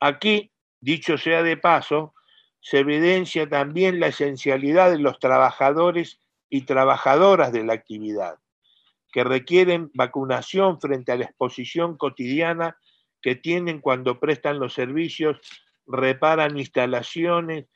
[0.00, 0.50] Aquí,
[0.80, 2.14] dicho sea de paso,
[2.60, 8.36] se evidencia también la esencialidad de los trabajadores y trabajadoras de la actividad
[9.12, 12.76] que requieren vacunación frente a la exposición cotidiana
[13.20, 15.38] que tienen cuando prestan los servicios,
[15.86, 17.66] reparan instalaciones,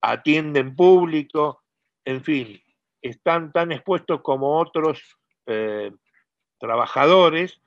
[0.00, 1.62] atienden público,
[2.04, 2.62] en fin,
[3.02, 5.92] están tan expuestos como otros eh,
[6.58, 7.60] trabajadores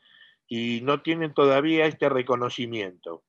[0.48, 3.24] y no tienen todavía este reconocimiento.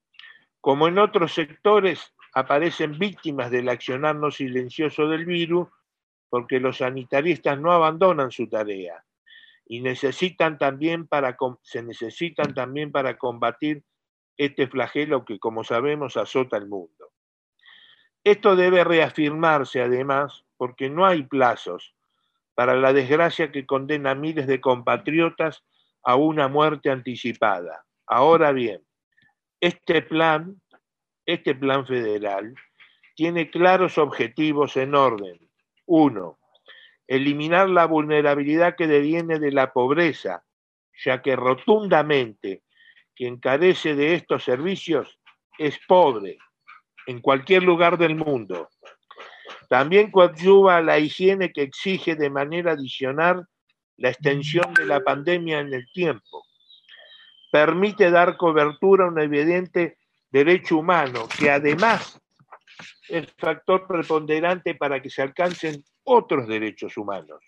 [0.61, 5.69] Como en otros sectores aparecen víctimas del accionar no silencioso del virus,
[6.31, 9.05] porque los sanitaristas no abandonan su tarea
[9.67, 13.85] y necesitan también para, se necesitan también para combatir
[14.37, 17.13] este flagelo que, como sabemos, azota el mundo.
[18.25, 21.95] Esto debe reafirmarse además porque no hay plazos
[22.55, 25.65] para la desgracia que condena a miles de compatriotas
[26.03, 27.85] a una muerte anticipada.
[28.07, 28.83] Ahora bien,
[29.61, 30.61] este plan,
[31.25, 32.55] este plan federal,
[33.15, 35.39] tiene claros objetivos en orden.
[35.87, 36.39] Uno,
[37.07, 40.45] eliminar la vulnerabilidad que deviene de la pobreza,
[41.05, 42.63] ya que rotundamente
[43.15, 45.19] quien carece de estos servicios
[45.59, 46.39] es pobre
[47.07, 48.69] en cualquier lugar del mundo.
[49.69, 53.47] También coadyuva la higiene que exige de manera adicional
[53.99, 56.45] la extensión de la pandemia en el tiempo.
[57.53, 59.99] Permite dar cobertura a un evidente
[60.31, 62.21] derecho humano que además
[63.09, 67.43] es factor preponderante para que se alcancen otros derechos humanos,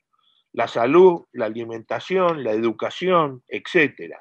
[0.52, 4.16] la salud, la alimentación, la educación, etc.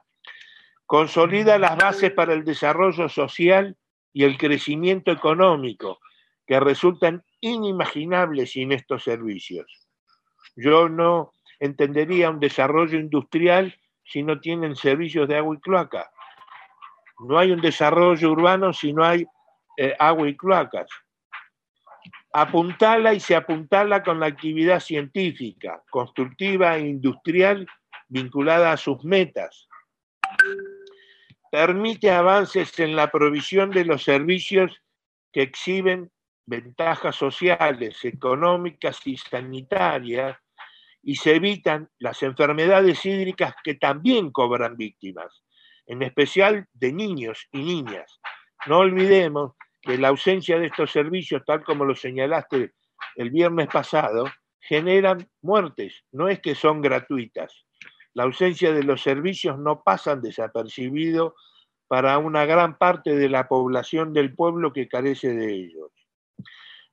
[0.85, 3.75] Consolida las bases para el desarrollo social
[4.13, 5.99] y el crecimiento económico,
[6.45, 9.87] que resultan inimaginables sin estos servicios.
[10.55, 16.11] Yo no entendería un desarrollo industrial si no tienen servicios de agua y cloaca.
[17.19, 19.25] No hay un desarrollo urbano si no hay
[19.77, 20.89] eh, agua y cloacas.
[22.31, 27.67] apuntala y se apuntala con la actividad científica, constructiva e industrial
[28.07, 29.67] vinculada a sus metas.
[31.51, 34.81] Permite avances en la provisión de los servicios
[35.31, 36.11] que exhiben
[36.49, 40.35] ventajas sociales, económicas y sanitarias
[41.03, 45.43] y se evitan las enfermedades hídricas que también cobran víctimas,
[45.85, 48.19] en especial de niños y niñas.
[48.65, 52.73] No olvidemos que la ausencia de estos servicios, tal como lo señalaste
[53.15, 54.25] el viernes pasado,
[54.59, 57.65] generan muertes, no es que son gratuitas.
[58.13, 61.35] La ausencia de los servicios no pasan desapercibido
[61.87, 65.91] para una gran parte de la población del pueblo que carece de ellos.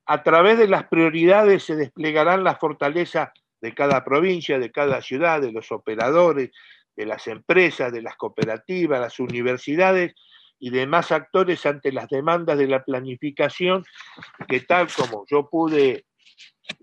[0.07, 3.31] A través de las prioridades se desplegarán las fortalezas
[3.61, 6.51] de cada provincia, de cada ciudad, de los operadores,
[6.95, 10.15] de las empresas, de las cooperativas, las universidades
[10.59, 13.85] y demás actores ante las demandas de la planificación
[14.49, 16.07] que tal como yo pude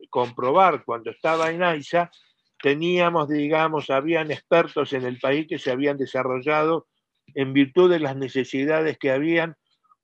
[0.10, 2.12] comprobar cuando estaba en AISA,
[2.62, 6.88] teníamos, digamos, habían expertos en el país que se habían desarrollado
[7.36, 9.56] en virtud de las necesidades que habían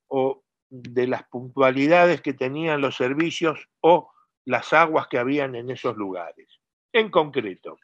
[0.08, 4.12] o de las puntualidades que tenían los servicios o
[4.46, 6.60] las aguas que habían en esos lugares.
[6.94, 7.78] En concreto,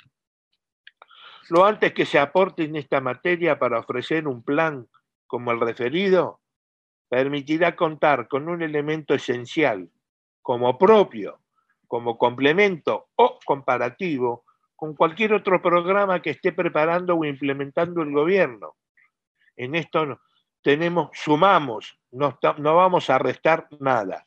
[1.49, 4.87] lo antes que se aporte en esta materia para ofrecer un plan
[5.27, 6.41] como el referido,
[7.09, 9.89] permitirá contar con un elemento esencial,
[10.41, 11.39] como propio,
[11.87, 14.43] como complemento o comparativo
[14.75, 18.75] con cualquier otro programa que esté preparando o implementando el gobierno.
[19.55, 20.19] En esto
[20.65, 24.25] tenemos, sumamos, no, no vamos a restar nada.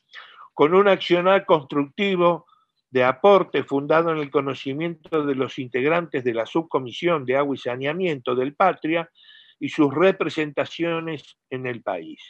[0.54, 2.46] Con un accionar constructivo
[2.90, 7.58] de aporte fundado en el conocimiento de los integrantes de la subcomisión de agua y
[7.58, 9.10] saneamiento del Patria
[9.58, 12.22] y sus representaciones en el país.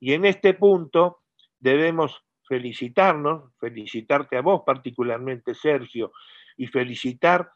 [0.00, 1.20] Y en este punto
[1.60, 6.10] debemos felicitarnos, felicitarte a vos particularmente, Sergio,
[6.56, 7.52] y felicitar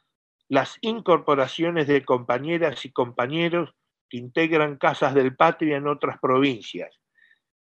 [0.49, 3.75] las incorporaciones de compañeras y compañeros
[4.16, 7.00] integran Casas del Patria en otras provincias,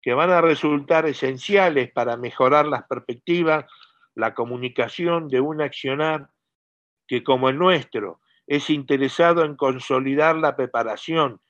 [0.03, 3.64] que van a resultar esenciales para mejorar las perspectivas,
[4.14, 6.28] la comunicación de un accionar
[7.07, 11.40] que como el nuestro es interesado en consolidar la preparación,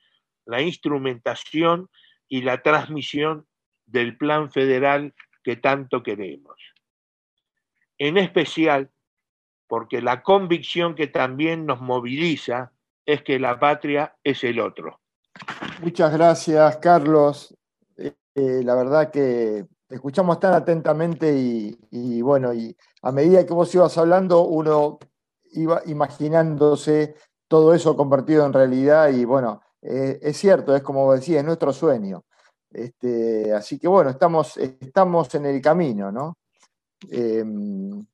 [0.45, 1.89] la instrumentación
[2.29, 3.45] y la transmisión
[3.85, 6.55] del plan federal que tanto queremos.
[7.97, 8.91] En especial
[9.67, 12.71] porque la convicción que también nos moviliza
[13.05, 14.99] es que la patria es el otro.
[15.81, 17.55] Muchas gracias, Carlos.
[17.97, 23.53] Eh, la verdad que te escuchamos tan atentamente y, y, bueno, y a medida que
[23.53, 24.99] vos ibas hablando, uno
[25.51, 27.15] iba imaginándose
[27.47, 31.71] todo eso convertido en realidad y bueno, eh, es cierto, es como decía, es nuestro
[31.71, 32.23] sueño.
[32.71, 36.37] Este, así que bueno, estamos, estamos en el camino, ¿no?
[37.09, 38.05] Em,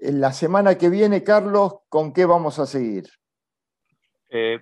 [0.00, 3.08] en la semana que viene, Carlos, ¿con qué vamos a seguir?
[4.30, 4.60] Eh,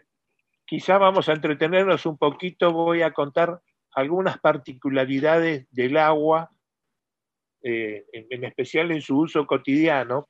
[0.65, 3.61] quizá vamos a entretenernos un poquito, voy a contar
[3.93, 6.51] algunas particularidades del agua,
[7.63, 10.29] eh, en, especial en su uso cotidiano,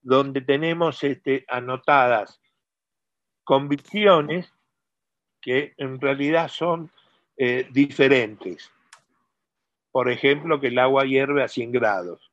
[0.00, 2.40] donde tenemos este, anotadas
[3.44, 4.52] convicciones
[5.40, 6.90] que en realidad son
[7.36, 8.70] eh, diferentes.
[9.90, 12.32] Por ejemplo, que el agua hierve a 100 grados.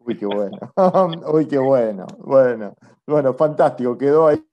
[0.00, 0.58] Uy, qué bueno.
[1.32, 2.06] Uy, qué bueno.
[2.18, 2.74] Bueno,
[3.06, 3.96] bueno, fantástico.
[3.96, 4.44] Quedó ahí,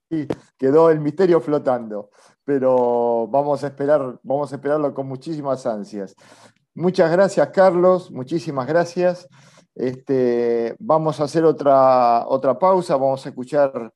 [0.57, 2.09] quedó el misterio flotando.
[2.43, 6.15] Pero vamos a esperar, vamos a esperarlo con muchísimas ansias.
[6.73, 8.11] Muchas gracias, Carlos.
[8.11, 9.27] Muchísimas gracias.
[9.75, 13.93] Este, vamos a hacer otra, otra pausa, vamos a escuchar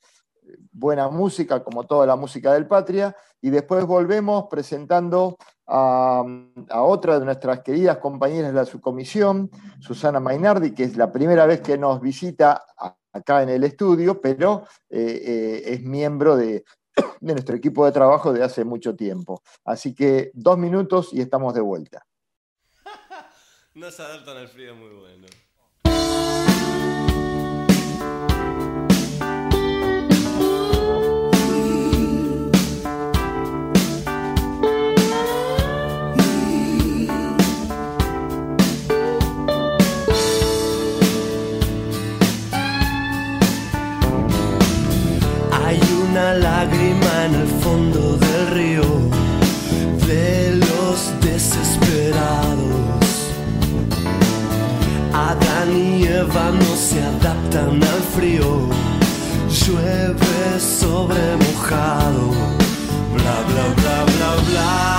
[0.72, 5.38] buena música, como toda la música del Patria, y después volvemos presentando
[5.68, 6.24] a,
[6.70, 9.50] a, otra de nuestras queridas compañeras de la subcomisión,
[9.80, 12.66] Susana Mainardi, que es la primera vez que nos visita
[13.14, 16.64] acá en el estudio, pero eh, eh, es miembro de,
[17.22, 19.42] nuestro equipo de trabajo de hace mucho tiempo.
[19.64, 22.06] Así que dos minutos y estamos de vuelta.
[23.74, 25.28] no se adaptan al frío muy bueno.
[46.34, 48.84] lágrima en el fondo del río
[50.08, 53.06] de los desesperados.
[55.14, 58.70] Adán y Eva no se adaptan al frío,
[59.66, 62.32] llueve sobre mojado,
[63.16, 64.99] bla bla bla bla bla.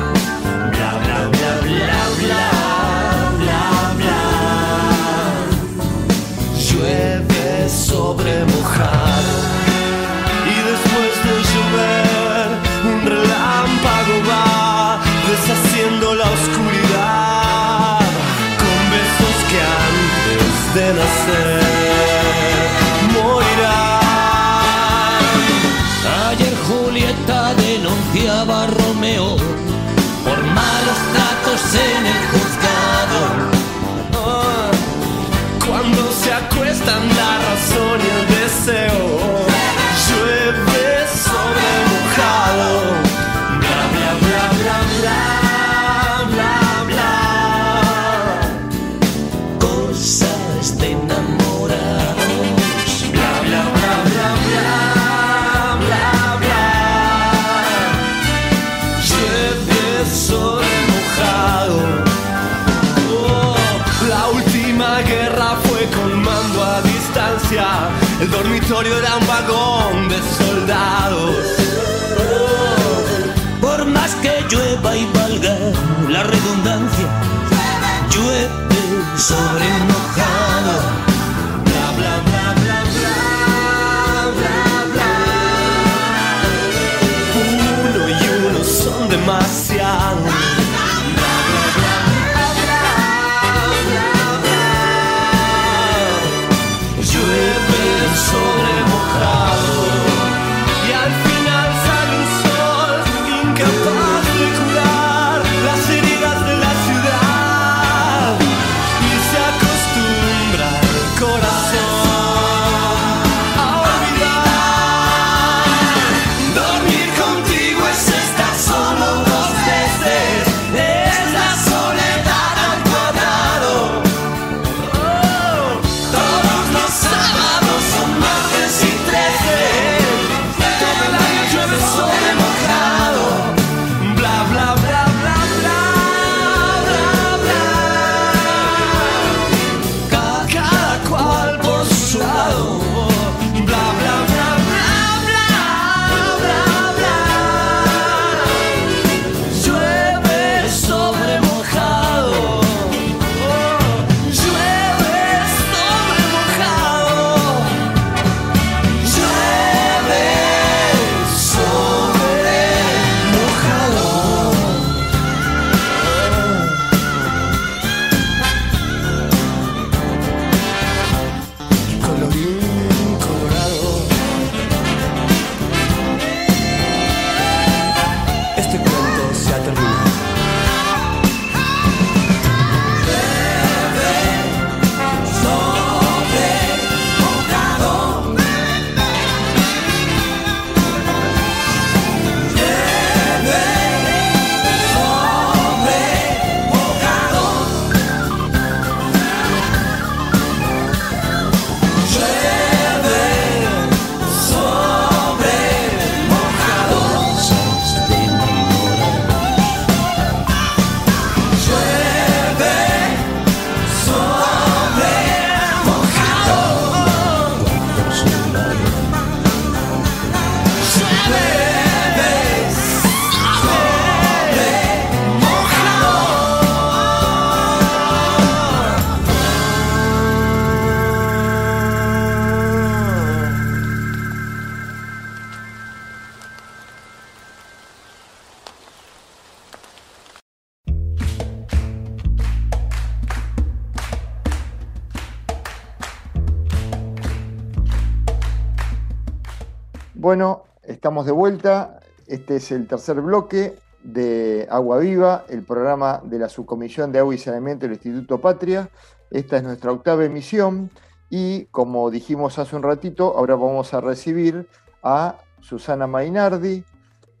[250.31, 251.99] Bueno, estamos de vuelta.
[252.25, 257.35] Este es el tercer bloque de Agua Viva, el programa de la Subcomisión de Agua
[257.35, 258.89] y Saneamiento del Instituto Patria.
[259.29, 260.89] Esta es nuestra octava emisión
[261.29, 264.69] y como dijimos hace un ratito, ahora vamos a recibir
[265.03, 266.85] a Susana Mainardi,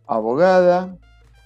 [0.05, 0.93] abogada,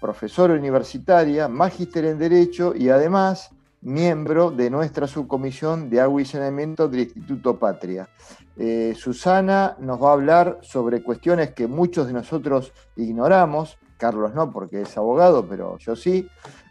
[0.02, 6.88] profesora universitaria, magíster en Derecho y además miembro de nuestra subcomisión de agua y saneamiento
[6.88, 8.10] del Instituto Patria.
[8.58, 14.52] Eh, Susana nos va a hablar sobre cuestiones que muchos de nosotros ignoramos, Carlos no
[14.52, 16.28] porque es abogado, pero yo sí,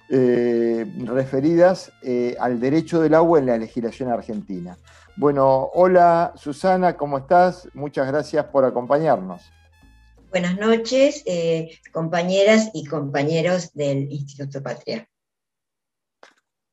[0.09, 4.79] eh, referidas eh, al derecho del agua en la legislación argentina.
[5.17, 7.69] Bueno, hola Susana, ¿cómo estás?
[7.75, 9.43] Muchas gracias por acompañarnos.
[10.31, 11.25] Buenas noches,
[11.93, 15.09] compañeras y compañeros del Instituto Patria.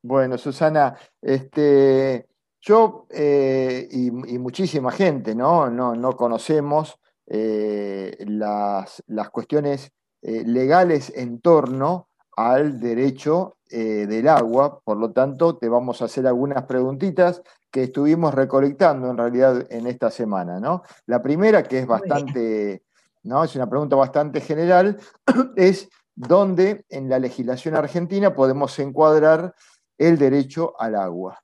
[0.02, 2.28] Bueno, Susana, este,
[2.62, 5.70] yo eh, y, y, muchísima gente ¿no?
[5.70, 9.92] no, no conocemos eh, las, las, cuestiones
[10.22, 16.28] eh, legales en torno al derecho del agua, por lo tanto te vamos a hacer
[16.28, 17.42] algunas preguntitas
[17.72, 20.60] que estuvimos recolectando en realidad en esta semana.
[20.60, 20.84] ¿no?
[21.06, 22.84] La primera, que es bastante,
[23.24, 23.46] ¿no?
[23.46, 25.00] es una pregunta bastante general,
[25.56, 29.56] es dónde en la legislación argentina podemos encuadrar
[29.98, 31.42] el derecho al agua.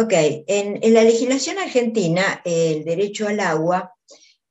[0.00, 3.96] Ok, en, la legislación argentina el derecho al agua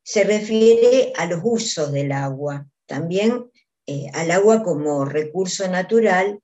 [0.04, 3.50] se refiere a los usos del agua, también
[3.86, 6.42] eh, al agua como recurso natural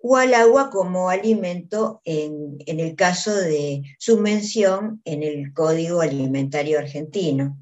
[0.00, 6.00] o al agua como alimento en, en el caso de su mención en el Código
[6.00, 7.58] Alimentario Argentino.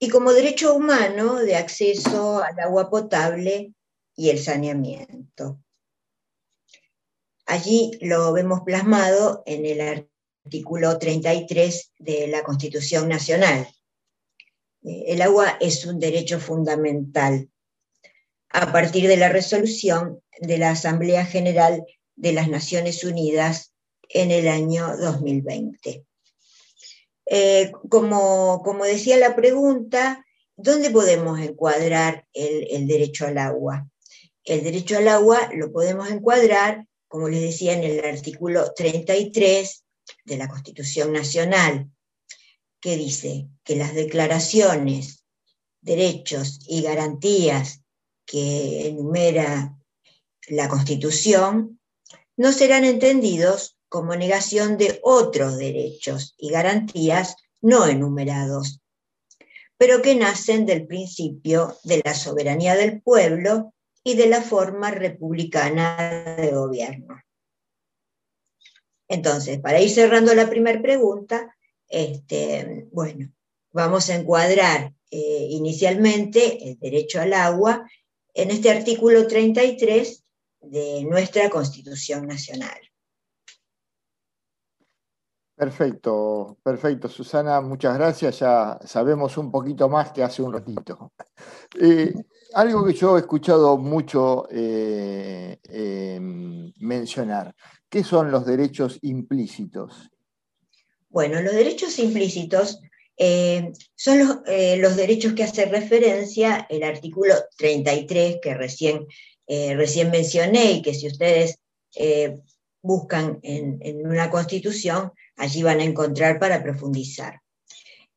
[0.00, 3.72] Y como derecho humano de acceso al agua potable
[4.16, 5.60] y el saneamiento.
[7.50, 13.66] Allí lo vemos plasmado en el artículo 33 de la Constitución Nacional.
[14.84, 17.50] El agua es un derecho fundamental
[18.50, 21.84] a partir de la resolución de la Asamblea General
[22.14, 23.74] de las Naciones Unidas
[24.08, 26.06] en el año 2020.
[27.26, 30.24] Eh, como, como, decía la pregunta,
[30.54, 33.88] ¿dónde podemos encuadrar el derecho al agua?
[34.44, 39.84] El derecho al agua lo podemos encuadrar como les decía, en el artículo 33
[40.26, 41.90] de la Constitución Nacional,
[42.80, 45.24] que dice que las declaraciones,
[45.80, 47.82] derechos y garantías
[48.24, 49.76] que enumera
[50.50, 51.80] la Constitución
[52.36, 58.82] no serán entendidos como negación de otros derechos y garantías no enumerados,
[59.76, 66.34] pero que nacen del principio de la soberanía del pueblo y de la forma republicana
[66.36, 67.20] de gobierno.
[69.08, 71.56] Entonces, para ir cerrando la primera pregunta,
[71.88, 73.28] este, bueno,
[73.72, 77.90] vamos a encuadrar eh, inicialmente el derecho al agua
[78.32, 80.24] en este artículo 33
[80.60, 82.78] de nuestra Constitución Nacional.
[85.56, 88.38] Perfecto, perfecto, Susana, muchas gracias.
[88.38, 91.12] Ya sabemos un poquito más que hace un ratito.
[91.80, 92.12] Eh,
[92.54, 97.54] algo que yo he escuchado mucho eh, eh, mencionar,
[97.88, 100.10] ¿qué son los derechos implícitos?
[101.08, 102.80] Bueno, los derechos implícitos
[103.16, 109.06] eh, son los, eh, los, derechos que hace referencia el artículo 33 que recién,
[109.46, 111.58] recién mencioné y que si ustedes
[112.82, 117.40] buscan en, en una constitución, allí van a encontrar para profundizar.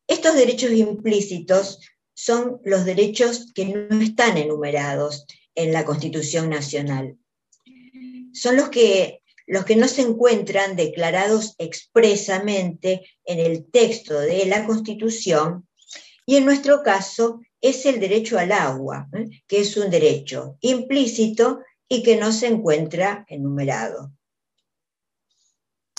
[0.06, 1.80] Estos derechos implícitos
[2.14, 7.18] son los derechos que no están enumerados en la Constitución Nacional.
[8.32, 14.66] Son los que, los que no se encuentran declarados expresamente en el texto de la
[14.66, 15.68] Constitución
[16.26, 19.28] y en nuestro caso es el derecho al agua, ¿eh?
[19.46, 24.12] que es un derecho implícito y que no se encuentra enumerado.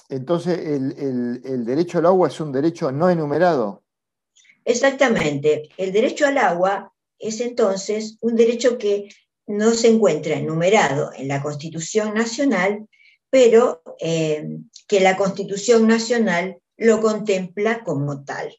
[0.09, 3.84] Entonces, el, el, el derecho al agua es un derecho no enumerado.
[4.66, 5.70] Exactamente.
[5.78, 9.09] El derecho al agua es entonces un derecho que
[9.47, 12.88] no se encuentra enumerado en la Constitución Nacional,
[13.30, 18.53] pero eh, que la Constitución Nacional lo contempla como tal.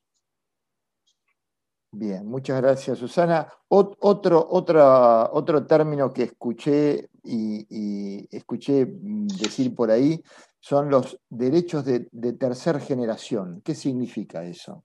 [1.91, 3.49] Bien, muchas gracias, Susana.
[3.69, 10.23] otro, otro término que escuché y, escuché decir por ahí
[10.61, 13.63] son los derechos de, de tercera generación.
[13.65, 14.85] ¿Qué significa eso?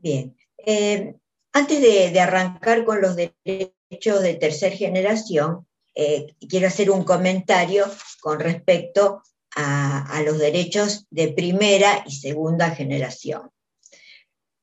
[0.00, 0.34] Bien.
[0.56, 1.14] Eh,
[1.52, 7.86] antes de, arrancar con los derechos de tercera generación, eh, quiero hacer un comentario
[8.20, 9.22] con respecto
[9.56, 13.50] a, a, los derechos de primera y segunda generación.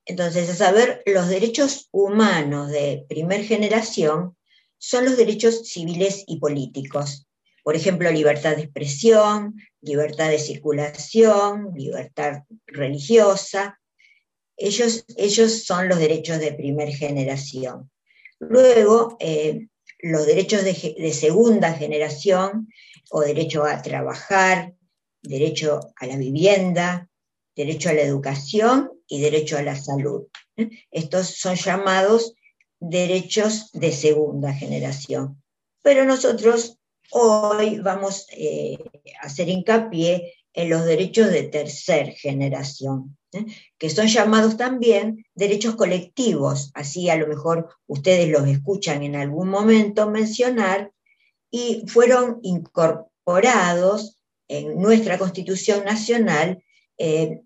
[0.06, 4.38] Entonces, a saber, los derechos humanos de primera generación
[4.78, 7.28] son los derechos civiles y políticos.
[7.64, 13.78] Por ejemplo, libertad de expresión, libertad de circulación, libertad religiosa,
[14.58, 17.90] ellos, ellos son los derechos de primera generación.
[18.40, 19.68] Luego, eh,
[20.00, 22.68] los derechos de, de segunda generación
[23.12, 24.74] o derecho a trabajar,
[25.22, 27.10] derecho a la vivienda,
[27.56, 30.28] derecho a la educación y derecho a la salud.
[30.92, 32.34] Estos son llamados
[32.80, 35.42] derechos de segunda generación.
[35.84, 36.78] Pero nosotros
[37.12, 38.78] hoy vamos eh,
[39.22, 43.46] a hacer hincapié en los derechos de tercer generación, ¿eh?
[43.78, 49.50] que son llamados también derechos colectivos, así a lo mejor ustedes los escuchan en algún
[49.50, 50.92] momento mencionar,
[51.50, 54.18] y fueron incorporados
[54.50, 56.62] en nuestra Constitución Nacional
[56.98, 57.42] eh,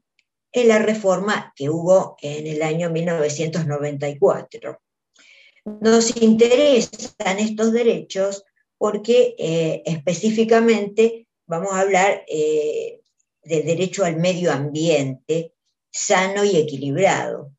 [0.52, 4.82] en la reforma que hubo en el año 1994.
[5.82, 8.44] Nos interesan estos derechos
[8.78, 12.24] porque eh, específicamente vamos a hablar
[13.44, 15.54] del derecho al medio ambiente
[15.92, 17.52] sano y equilibrado,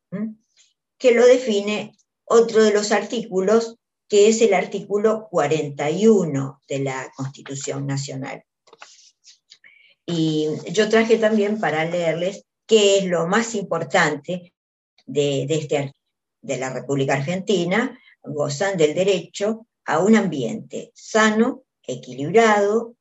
[0.98, 3.76] que lo define otro de los artículos,
[4.08, 8.44] que es el artículo 41 de la Constitución Nacional.
[10.06, 14.52] Y yo traje también para leerles qué es lo más importante
[15.06, 15.92] de, este
[16.40, 22.94] de la República Argentina gozan del derecho a un ambiente sano, equilibrado,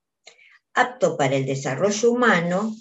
[0.74, 2.76] apto para el desarrollo humano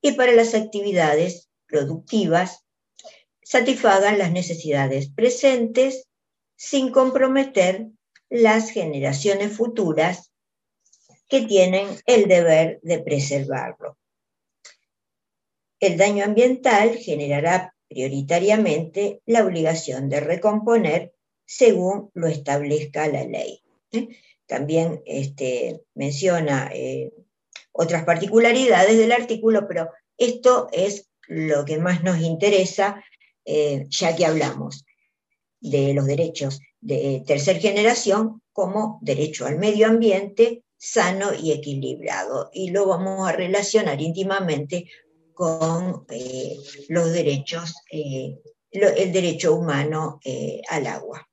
[0.00, 2.64] y para las actividades productivas,
[3.42, 6.06] satisfagan las necesidades presentes
[6.54, 7.88] sin comprometer
[8.28, 10.32] las generaciones futuras
[11.28, 13.98] que tienen el deber de preservarlo.
[15.80, 21.14] El daño ambiental generará prioritariamente la obligación de recomponer
[21.44, 23.62] según lo establezca la ley.
[23.92, 24.08] ¿eh?
[24.46, 27.12] También este, menciona eh,
[27.72, 33.02] otras particularidades del artículo, pero esto es lo que más nos interesa,
[33.44, 34.84] eh, ya que hablamos
[35.60, 42.50] de los derechos de tercera generación como derecho al medio ambiente sano y equilibrado.
[42.52, 44.88] Y lo vamos a relacionar íntimamente
[45.32, 46.56] con eh,
[46.88, 51.26] los derechos, eh, el derecho humano eh, al agua.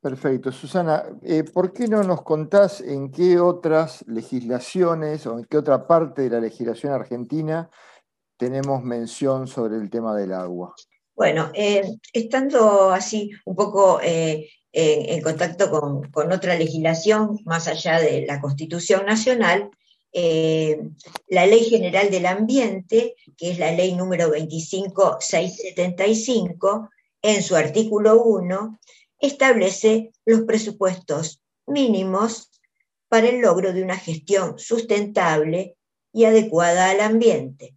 [0.00, 0.50] Perfecto.
[0.50, 1.04] Susana,
[1.52, 6.30] ¿por qué no nos contás en qué otras legislaciones o en qué otra parte de
[6.30, 7.70] la legislación argentina
[8.36, 10.74] tenemos mención sobre el tema del agua?
[11.14, 11.52] Bueno,
[12.12, 18.40] estando así un poco en, en, contacto con, con, otra legislación más allá de la
[18.40, 19.70] Constitución Nacional,
[20.12, 20.80] eh,
[21.28, 26.90] la Ley General del Ambiente, que es la ley número 25675,
[27.22, 28.78] en su artículo 1,
[29.18, 32.50] establece los presupuestos mínimos
[33.08, 35.76] para el logro de una gestión sustentable
[36.12, 37.74] y adecuada al ambiente,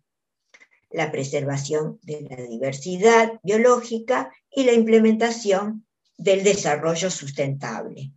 [0.89, 5.85] la preservación de la diversidad biológica y la implementación
[6.17, 8.11] del desarrollo sustentable.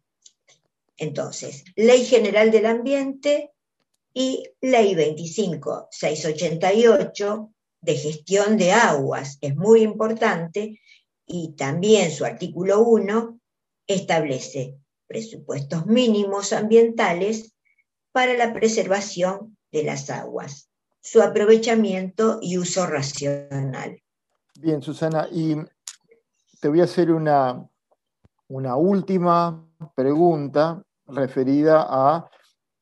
[0.96, 3.52] Entonces, Ley General del Ambiente
[4.12, 10.80] y Ley 25688 de gestión de aguas, es muy importante,
[11.26, 13.38] y también su artículo 1
[13.86, 14.74] establece
[15.06, 17.54] presupuestos mínimos ambientales
[18.12, 20.67] para la preservación de las aguas,
[21.00, 24.00] su aprovechamiento y uso racional.
[24.60, 25.56] Bien, Susana, y
[26.60, 27.68] te voy a hacer una,
[28.48, 32.28] una última pregunta referida a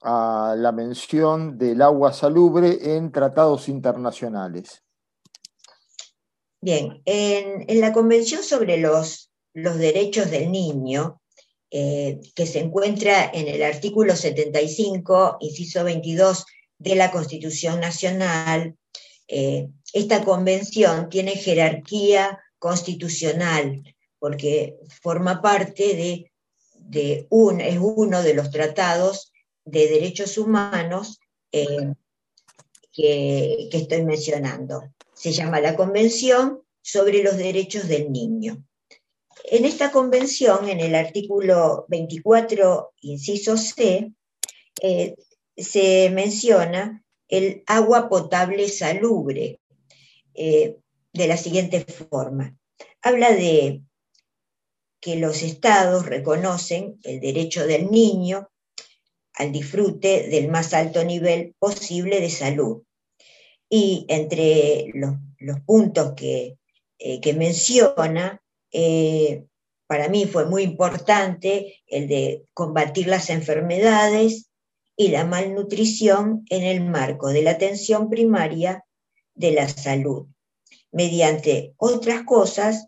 [0.08, 4.82] a la mención del agua salubre en tratados internacionales.
[6.60, 11.20] Bien, en, la Convención sobre los, los Derechos del Niño,
[11.72, 16.46] eh, que se encuentra en el artículo 75, inciso 22
[16.78, 18.76] de la Constitución Nacional,
[19.28, 23.82] eh, esta convención tiene jerarquía constitucional
[24.18, 26.32] porque forma parte de,
[26.74, 29.32] de un, es uno de los tratados
[29.64, 31.20] de derechos humanos
[31.52, 31.92] eh,
[32.92, 34.82] que, estoy mencionando.
[35.12, 38.64] Se llama la Convención sobre los Derechos del Niño.
[39.44, 44.12] En esta convención, en el artículo 24, inciso C,
[44.80, 45.14] eh,
[45.56, 49.60] se menciona el agua potable salubre
[50.34, 50.76] eh,
[51.12, 52.56] de la siguiente forma.
[53.02, 53.82] Habla de
[55.00, 58.50] que los estados reconocen el derecho del niño
[59.34, 62.82] al disfrute del más alto nivel posible de salud.
[63.68, 65.16] Y entre los,
[65.66, 66.58] puntos que,
[66.98, 68.40] eh, menciona,
[68.72, 69.44] eh,
[69.86, 74.50] para mí fue muy importante el de combatir las enfermedades
[74.96, 78.84] y la malnutrición en el marco de la atención primaria
[79.34, 80.26] de la salud,
[80.90, 82.86] mediante otras cosas,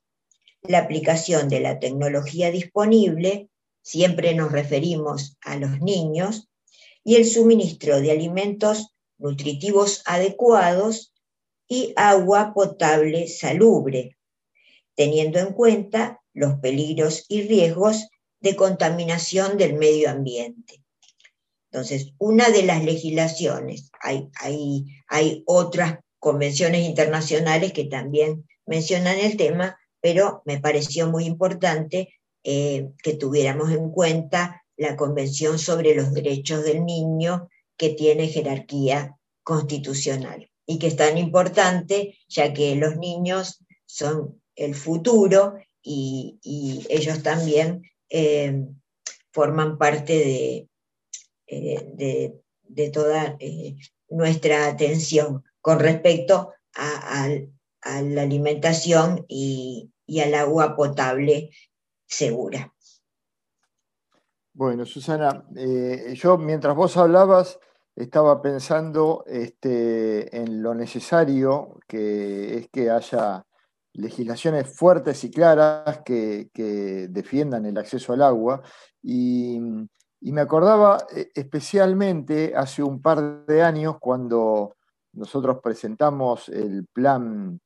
[0.62, 3.48] la aplicación de la tecnología disponible,
[3.82, 6.48] siempre nos referimos a los niños,
[7.04, 11.12] y el suministro de alimentos nutritivos adecuados
[11.68, 14.16] y agua potable salubre,
[14.94, 18.08] teniendo en cuenta los peligros y riesgos
[18.40, 20.82] de contaminación del medio ambiente.
[21.78, 29.36] Entonces, una de las legislaciones, hay, hay, hay otras convenciones internacionales que también mencionan el
[29.36, 32.12] tema, pero me pareció muy importante
[32.42, 39.16] eh, que tuviéramos en cuenta la Convención sobre los Derechos del Niño, que tiene jerarquía
[39.44, 46.40] constitucional y que es tan importante ya que los niños son el futuro y,
[46.90, 48.66] ellos también eh,
[49.30, 50.67] forman parte de,
[51.48, 53.36] eh, de, toda
[54.10, 57.28] nuestra atención con respecto a,
[58.02, 59.90] la alimentación y,
[60.22, 61.50] al agua potable
[62.06, 62.72] segura.
[64.52, 67.58] Bueno, Susana, eh, yo mientras vos hablabas
[67.94, 73.44] estaba pensando este, en lo necesario que es que haya
[73.92, 76.48] legislaciones fuertes y claras que,
[77.10, 78.62] defiendan el acceso al agua.
[79.02, 79.60] Y,
[80.20, 84.76] y, me acordaba eh, especialmente hace un par de años cuando
[85.12, 87.60] nosotros presentamos el plan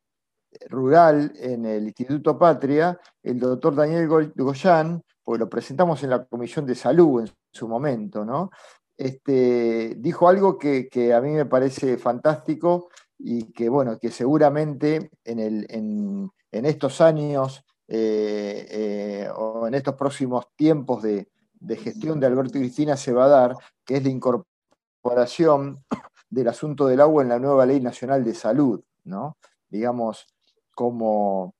[0.68, 6.66] rural en el Instituto Patria, el doctor Daniel Goyán, pues lo presentamos en la Comisión
[6.66, 8.50] de Salud en su momento, ¿no?
[8.96, 12.88] Este, dijo algo que, a mí me parece fantástico
[13.18, 16.30] y que, bueno, que seguramente en, el, en,
[16.64, 21.31] estos años eh, eh, o en estos próximos tiempos de,
[21.62, 25.84] de gestión de Alberto y Cristina se va a dar, que es la incorporación
[26.28, 29.36] del asunto del agua en la nueva Ley Nacional de Salud, ¿no?
[29.68, 30.26] Digamos,
[30.74, 31.54] como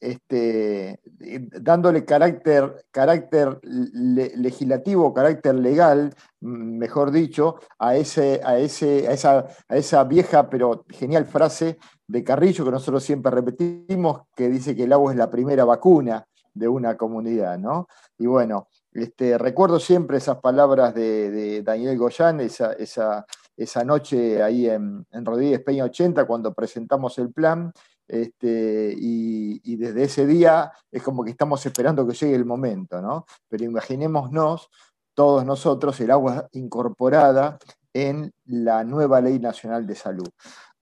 [0.00, 1.00] este,
[1.60, 9.76] dándole carácter, carácter legislativo, carácter legal, mejor dicho, a, ese, a, ese, a, esa, a
[9.76, 14.92] esa vieja pero genial frase de Carrillo que nosotros siempre repetimos, que dice que el
[14.92, 17.88] agua es la primera vacuna de una comunidad, ¿no?
[18.18, 18.68] Y bueno,
[19.02, 26.24] este, recuerdo siempre esas palabras de, Daniel Goyán, esa, noche ahí en, Rodríguez Peña 80
[26.26, 27.72] cuando presentamos el plan.
[28.06, 33.26] Este, y, desde ese día es como que estamos esperando que llegue el momento, ¿no?
[33.48, 34.70] Pero imaginémonos
[35.14, 37.58] todos nosotros el agua incorporada
[37.92, 40.28] en la nueva Ley Nacional de Salud.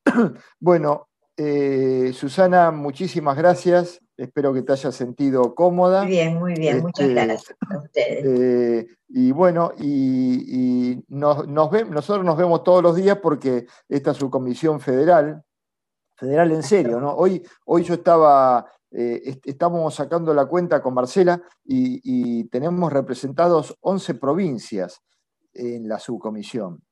[0.60, 4.00] bueno, eh, Susana, muchísimas gracias.
[4.16, 6.02] Espero que te hayas sentido cómoda.
[6.02, 6.80] Muy bien, muy bien.
[6.80, 8.24] Muchas este, gracias a ustedes.
[8.24, 14.30] Eh, y bueno, y, nos, nosotros nos vemos todos los días porque esta es su
[14.30, 15.42] comisión federal,
[16.16, 17.12] federal en serio, ¿no?
[17.12, 23.76] Hoy, hoy yo estaba, eh, estábamos sacando la cuenta con Marcela y, y tenemos representados
[23.80, 25.02] 11 provincias
[25.52, 26.85] en la subcomisión.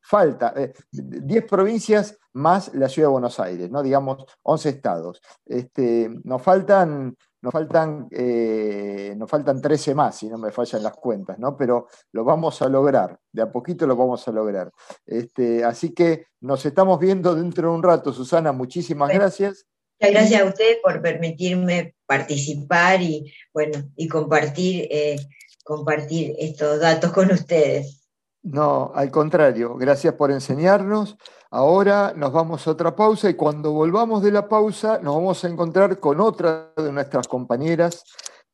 [0.00, 0.54] Falta
[0.90, 3.82] 10 eh, provincias más la ciudad de Buenos Aires, ¿no?
[3.82, 5.22] digamos 11 estados.
[5.44, 10.96] Este, nos faltan, nos faltan, eh, nos faltan 13 más, si no me fallan las
[10.96, 11.56] cuentas, ¿no?
[11.56, 14.70] pero lo vamos a lograr, de a poquito lo vamos a lograr.
[15.06, 19.66] Este, así que nos estamos viendo dentro de un rato, Susana, muchísimas gracias.
[19.98, 25.16] Muchas gracias a usted por permitirme participar y, bueno, y compartir, eh,
[25.64, 28.05] compartir estos datos con ustedes.
[28.48, 31.18] No, al contrario, gracias por enseñarnos.
[31.50, 35.48] Ahora nos vamos a otra pausa y cuando volvamos de la pausa nos vamos a
[35.48, 38.04] encontrar con otra de nuestras compañeras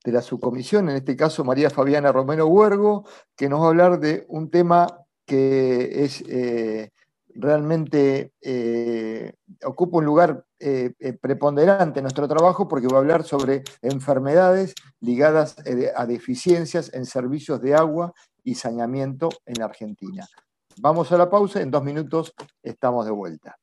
[0.03, 3.05] de la subcomisión, en este caso María Fabiana Romero Huergo,
[3.37, 4.87] que nos va a hablar de un tema
[5.27, 6.91] que es eh,
[7.35, 13.63] realmente eh, ocupa un lugar eh, preponderante en nuestro trabajo porque va a hablar sobre
[13.83, 15.57] enfermedades ligadas
[15.95, 18.15] a deficiencias en servicios de agua
[18.45, 20.27] y saneamiento en la Argentina.
[20.79, 23.59] Vamos a la pausa, en dos minutos estamos de vuelta.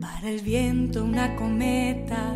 [0.00, 2.34] Para el viento una cometa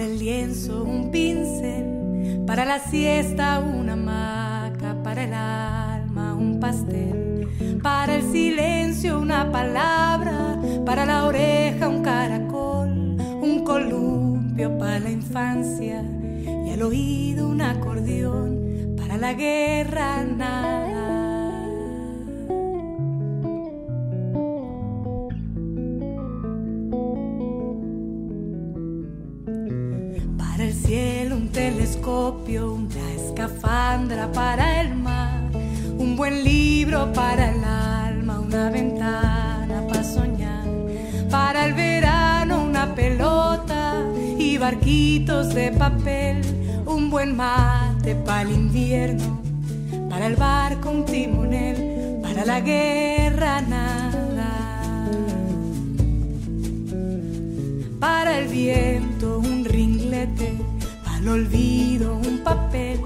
[0.00, 7.46] para el lienzo un pincel, para la siesta una hamaca, para el alma un pastel,
[7.82, 16.02] para el silencio una palabra, para la oreja un caracol, un columpio para la infancia
[16.64, 20.79] y al oído un acordeón, para la guerra nada.
[44.90, 46.42] De papel,
[46.84, 49.40] un buen mate para el invierno,
[50.08, 55.08] para el barco un timonel, para la guerra nada.
[58.00, 60.58] Para el viento un ringlete,
[61.04, 63.00] para el olvido un papel,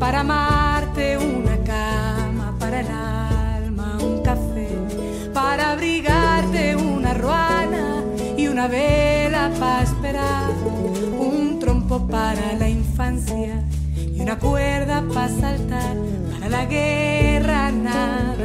[0.00, 4.68] para amarte una cama, para el alma un café,
[5.32, 8.02] para abrigarte una ruana
[8.36, 10.45] y una vela para esperar,
[12.10, 13.64] para la infancia
[13.96, 15.96] y una cuerda para saltar,
[16.32, 18.35] para la guerra nada.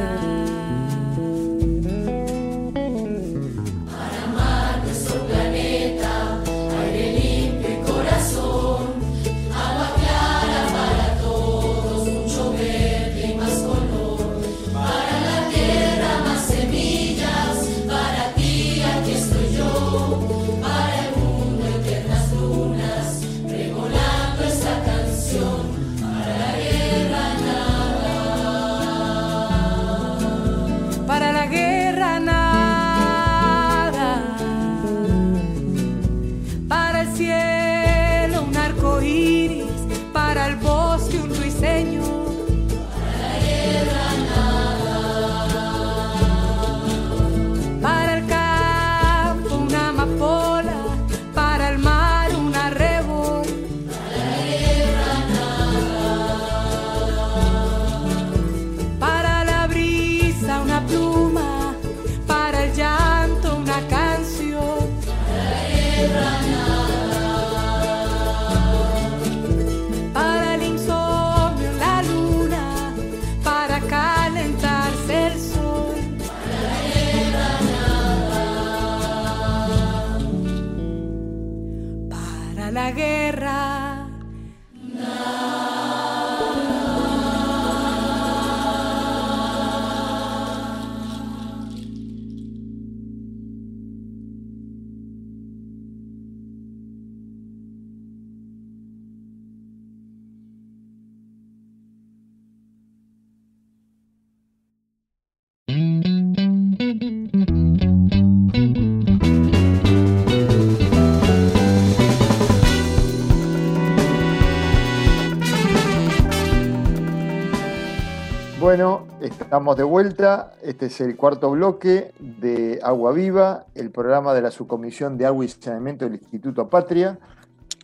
[119.52, 120.54] Estamos de vuelta.
[120.62, 125.44] Este es el cuarto bloque de Agua Viva, el programa de la Subcomisión de Agua
[125.44, 127.18] y Saneamiento del Instituto Patria.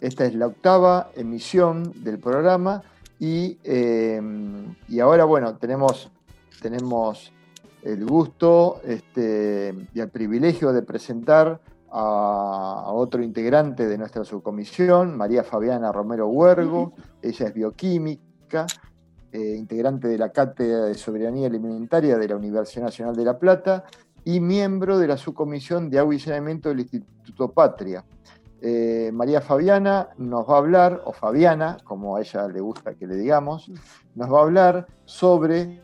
[0.01, 2.81] Esta es la octava emisión del programa
[3.19, 4.19] y, eh,
[4.89, 6.11] y ahora, bueno, tenemos,
[6.63, 7.35] tenemos
[7.83, 11.61] el gusto este, y el privilegio de presentar
[11.93, 16.95] a, a otro integrante de nuestra subcomisión, María Fabiana Romero Huergo.
[17.21, 18.65] Ella es bioquímica,
[19.33, 23.85] eh, integrante de la Cátedra de Soberanía Alimentaria de la Universidad Nacional de La Plata
[24.25, 28.05] y miembro de la subcomisión de agua y saneamiento del Instituto Patria.
[28.61, 33.07] Eh, María Fabiana nos va a hablar, o Fabiana, como a ella le gusta que
[33.07, 33.71] le digamos,
[34.15, 35.83] nos va a hablar sobre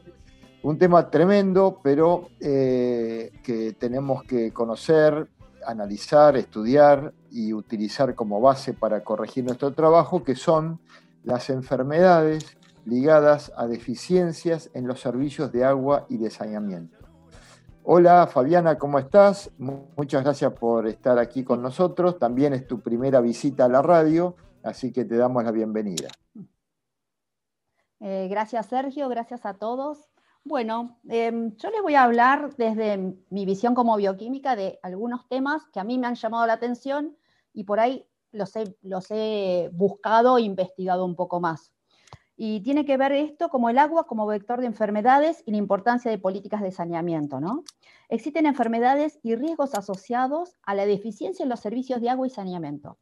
[0.63, 5.29] un tema tremendo, pero eh, que tenemos que conocer,
[5.67, 10.81] analizar, estudiar y utilizar como base para corregir nuestro trabajo, que son
[11.23, 16.99] las enfermedades ligadas a deficiencias en los servicios de agua y de saneamiento.
[17.83, 19.51] Hola Fabiana, ¿cómo estás?
[19.59, 22.19] Muchas gracias por estar aquí con nosotros.
[22.19, 26.09] También es tu primera visita a la radio, así que te damos la bienvenida.
[28.01, 30.09] Eh, gracias Sergio, gracias a todos.
[30.45, 35.67] Bueno, eh, yo les voy a hablar desde mi visión como bioquímica de algunos temas
[35.73, 37.17] que a mí me han llamado la atención
[37.53, 41.74] y por ahí los he, los he buscado e investigado un poco más.
[42.37, 46.11] Y tiene que ver esto como el agua como vector de enfermedades y la importancia
[46.11, 47.41] de políticas de saneamiento.
[47.41, 47.63] ¿no?
[48.09, 52.99] Existen enfermedades y riesgos asociados a la deficiencia en los servicios de agua y saneamiento.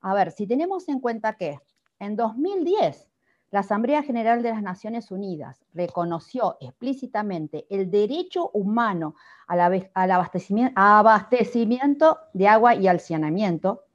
[0.00, 1.58] A ver, si tenemos en cuenta que
[1.98, 3.08] en 2010
[3.50, 9.14] la Asamblea General de las Naciones Unidas reconoció explícitamente el derecho humano
[9.46, 9.60] al
[9.94, 13.85] abastecimiento, abastecimiento de agua y al saneamiento,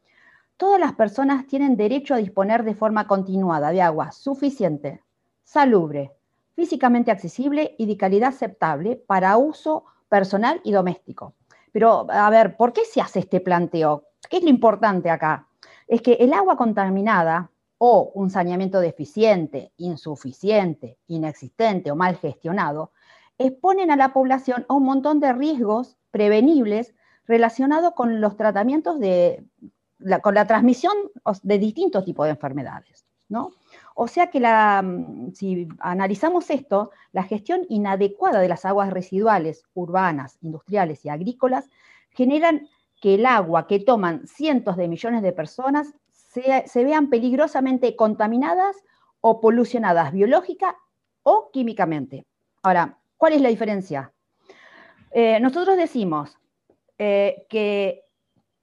[0.61, 5.01] todas las personas tienen derecho a disponer de forma continuada de agua suficiente,
[5.43, 6.11] salubre,
[6.53, 11.33] físicamente accesible y de calidad aceptable para uso personal y doméstico.
[11.71, 14.03] Pero, a ver, ¿por qué se hace este planteo?
[14.29, 15.47] ¿Qué es lo importante acá?
[15.87, 17.49] es que el agua contaminada
[17.79, 22.91] o un saneamiento deficiente, insuficiente, inexistente o mal gestionado,
[23.39, 26.93] exponen a la población a un montón de riesgos prevenibles
[27.25, 29.43] relacionados con los tratamientos de,
[30.21, 30.93] con la transmisión
[31.43, 33.51] de distintos tipos de enfermedades, ¿no?
[33.95, 40.37] O sea que mm, si analizamos esto, la gestión inadecuada de las aguas residuales urbanas,
[40.41, 41.69] industriales y agrícolas
[42.11, 42.67] generan
[43.01, 48.75] que el agua que toman cientos de millones de personas se, se vean peligrosamente contaminadas
[49.21, 50.77] o polucionadas biológica
[51.23, 52.25] o químicamente.
[52.63, 54.11] Ahora, ¿cuál es la diferencia?
[55.11, 56.37] Eh, nosotros decimos
[56.97, 58.05] eh, que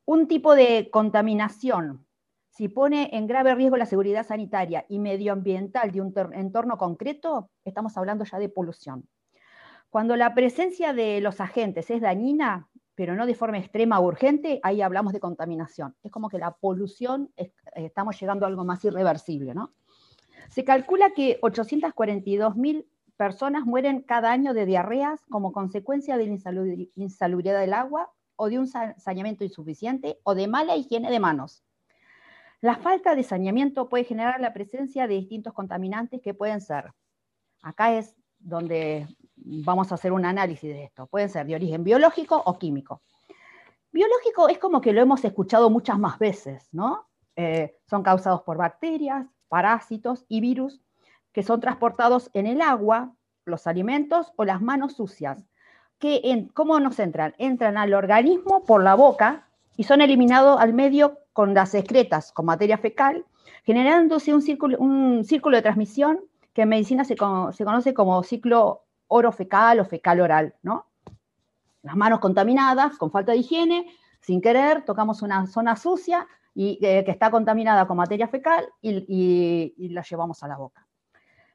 [0.08, 2.06] un tipo de contaminación,
[2.48, 7.94] si pone en grave riesgo la seguridad sanitaria y medioambiental de un entorno concreto, estamos
[7.98, 9.06] hablando ya de polución.
[9.90, 14.60] Cuando la presencia de los agentes es dañina, pero no de forma extrema o urgente,
[14.62, 15.94] ahí hablamos de contaminación.
[16.02, 19.74] Es como que la polución, es, estamos llegando a algo más irreversible, ¿no?
[20.48, 22.86] Se calcula que 842.000
[23.18, 28.58] personas mueren cada año de diarreas como consecuencia de la insalubridad del agua o de
[28.58, 31.62] un saneamiento insuficiente o de mala higiene de manos.
[32.60, 36.92] La falta de saneamiento puede generar la presencia de distintos contaminantes que pueden ser,
[37.62, 41.06] acá es donde vamos a hacer un análisis de esto.
[41.06, 43.02] Pueden ser de origen biológico o químico.
[43.92, 47.08] Biológico es como que lo hemos escuchado muchas más veces, ¿no?
[47.36, 50.80] Eh, son causados por bacterias, parásitos y virus
[51.32, 53.14] que son transportados en el agua,
[53.44, 55.46] los alimentos o las manos sucias.
[55.98, 57.34] Que ¿Cómo nos entran?
[57.38, 62.46] Entran al organismo por la boca y son eliminados al medio con las excretas, con
[62.46, 63.24] materia fecal,
[63.64, 66.20] generándose un círculo, un círculo de transmisión
[66.52, 70.86] que en medicina se, conoce como ciclo oro fecal o fecal oral, ¿no?
[71.82, 73.86] Las manos contaminadas, con falta de higiene,
[74.20, 79.04] sin querer, tocamos una zona sucia y, eh, que está contaminada con materia fecal y,
[79.08, 80.86] y, y, la llevamos a la boca.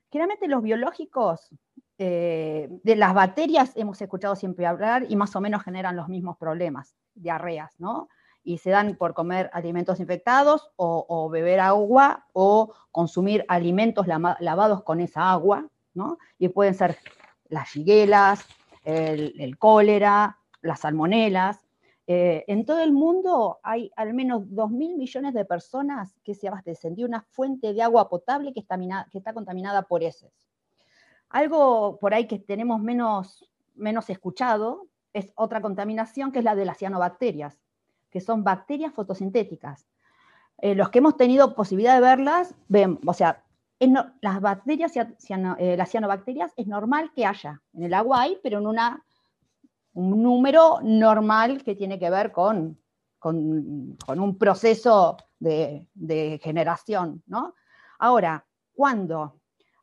[0.09, 1.49] Generalmente los biológicos,
[1.97, 6.37] eh, de las bacterias hemos escuchado siempre hablar y más o menos generan los mismos
[6.37, 8.09] problemas, diarreas, ¿no?
[8.43, 14.99] Y se dan por comer alimentos infectados o, beber agua o consumir alimentos lavados con
[14.99, 16.17] esa agua, ¿no?
[16.37, 16.97] Y pueden ser
[17.47, 18.45] las shiguelas,
[18.83, 21.59] el, el cólera, las salmonelas.
[22.05, 26.95] Eh, en todo el mundo hay al menos 2.000 millones de personas que se abastecen
[26.95, 28.77] de una fuente de agua potable que está,
[29.09, 30.33] que está contaminada por heces.
[31.33, 36.63] Algo por ahí que tenemos menos, menos escuchado es otra contaminación que es la de
[36.63, 37.59] las cianobacterias,
[38.11, 39.87] que son bacterias fotosintéticas.
[40.59, 43.43] Eh, los que hemos tenido posibilidad de verlas, ven, o sea,
[44.21, 47.63] las bacterias, ciano, eh, las cianobacterias, es normal que haya.
[47.73, 49.03] En el agua hay, pero en una,
[49.93, 52.79] un número normal que tiene que ver con,
[53.17, 57.23] con, un proceso de, generación.
[57.25, 57.55] ¿no?
[57.97, 58.45] Ahora,
[58.75, 59.41] cuando,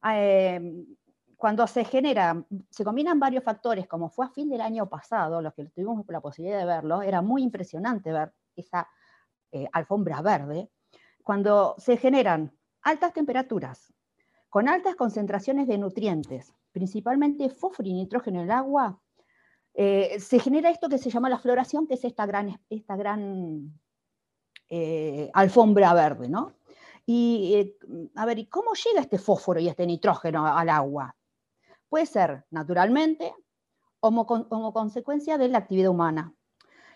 [0.09, 0.87] eh,
[1.41, 5.55] cuando se genera, se combinan varios factores, como fue a fin del año pasado, los
[5.55, 8.87] que tuvimos la posibilidad de verlo, era muy impresionante ver esa
[9.51, 10.69] eh, alfombra verde,
[11.25, 12.53] cuando se generan
[12.83, 13.91] altas temperaturas,
[14.51, 19.01] con altas concentraciones de nutrientes, principalmente fósforo y nitrógeno en el agua,
[19.73, 23.81] eh, se genera esto que se llama la floración, que es esta gran, esta gran
[24.69, 26.53] eh, alfombra verde, ¿no?
[27.07, 27.75] Y,
[28.15, 31.17] a ver, ¿y cómo llega este fósforo y este nitrógeno al agua?
[31.91, 33.35] Puede ser naturalmente
[34.01, 36.33] o como, consecuencia de la actividad humana.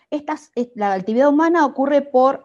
[0.09, 2.43] Estas, la actividad humana ocurre por,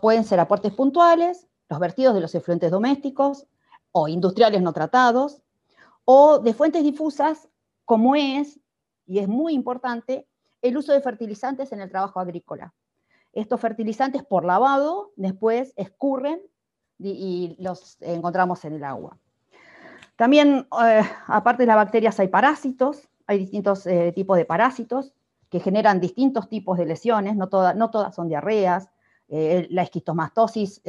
[0.00, 3.46] pueden ser aportes puntuales, los vertidos de los efluentes domésticos
[3.90, 5.42] o industriales no tratados,
[6.04, 7.48] o de fuentes difusas
[7.84, 8.60] como es,
[9.06, 10.26] y es muy importante,
[10.62, 12.72] el uso de fertilizantes en el trabajo agrícola.
[13.32, 16.40] Estos fertilizantes por lavado después escurren
[16.98, 19.18] y, los encontramos en el agua.
[20.16, 25.12] También, eh, aparte de las bacterias, hay parásitos, hay distintos eh, tipos de parásitos
[25.48, 28.88] que generan distintos tipos de lesiones, no, toda, no todas son diarreas,
[29.28, 30.82] eh, la esquistomastosis,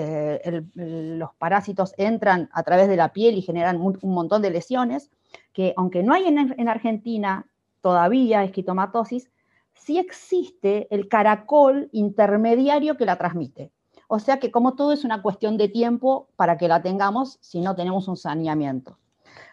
[0.75, 5.11] los parásitos entran a través de la piel y generan un, un montón de lesiones,
[5.53, 7.45] que aunque no hay en, en, Argentina
[7.81, 9.31] todavía esquitomatosis,
[9.73, 13.71] sí existe el caracol intermediario que la transmite.
[14.07, 17.61] O sea que como todo es una cuestión de tiempo para que la tengamos si
[17.61, 18.97] no tenemos un saneamiento.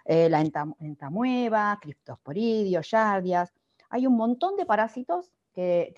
[0.05, 3.53] Eh, la entamueva, criptosporidio, yardias,
[3.91, 5.93] hay un montón de parásitos que,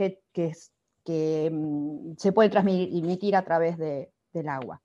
[1.04, 4.80] que, mmm, se puede transmitir a través de, del agua.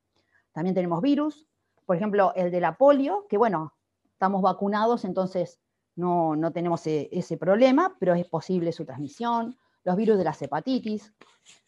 [0.51, 1.47] También tenemos virus,
[1.85, 3.73] por ejemplo, el de la polio, que bueno,
[4.11, 5.59] estamos vacunados, entonces
[5.95, 9.55] no, no tenemos e, ese problema, pero es posible su transmisión.
[9.87, 11.13] los virus de las hepatitis,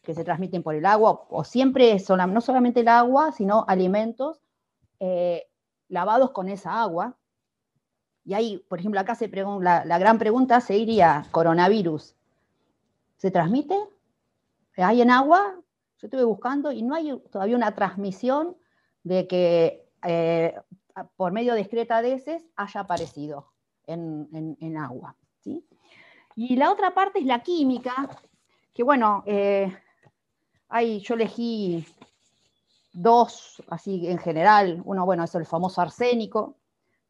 [0.02, 1.96] que se transmiten por el agua, o siempre
[2.28, 4.42] no solamente el agua, sino alimentos
[4.98, 5.46] eh,
[5.88, 7.16] lavados con esa agua.
[8.24, 12.14] Y ahí, por ejemplo, acá se la, gran pregunta sería, coronavirus,
[13.16, 13.76] ¿se transmite?
[14.76, 15.56] ¿Hay en agua?
[15.98, 18.56] Yo estuve buscando y no hay todavía una transmisión
[19.02, 20.54] de que eh,
[21.16, 22.22] por medio de excreta de
[22.56, 23.52] haya aparecido
[23.86, 25.16] en, agua.
[25.40, 25.64] ¿sí?
[26.36, 28.08] Y la otra parte es la química,
[28.72, 29.74] que bueno, eh,
[31.00, 31.84] yo elegí
[32.92, 34.82] dos, así en general.
[34.84, 36.56] Uno, bueno, es el famoso arsénico,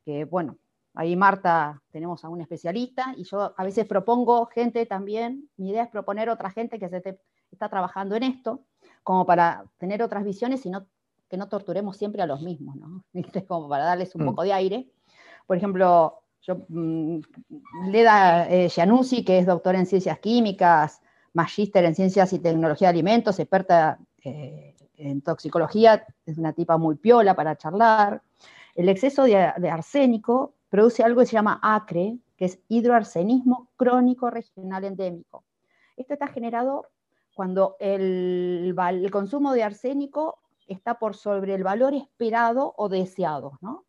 [0.05, 0.57] que bueno,
[0.95, 5.85] ahí Marta tenemos a un especialista, y yo a veces propongo gente también, mi idea
[5.85, 7.19] es proponer otra gente que se
[7.51, 8.65] está trabajando en esto,
[9.03, 10.87] como para tener otras visiones y no,
[11.29, 13.05] que no torturemos siempre a los mismos, ¿no?
[13.47, 14.27] Como para darles un mm.
[14.27, 14.91] poco de aire.
[15.47, 17.21] Por ejemplo, yo, mm,
[17.87, 18.69] Leda eh,
[19.25, 21.01] que es doctora en ciencias químicas,
[21.33, 26.97] magíster en ciencias y tecnología de alimentos, experta eh, en toxicología, es una tipa muy
[26.97, 28.23] piola para charlar.
[28.75, 34.85] El exceso de, arsénico produce algo que se llama ACRE, que es hidroarsenismo crónico regional
[34.85, 35.45] endémico.
[35.97, 36.87] Esto está generado
[37.35, 43.59] cuando el, el, consumo de arsénico está por sobre el valor esperado o deseado.
[43.61, 43.85] ¿no?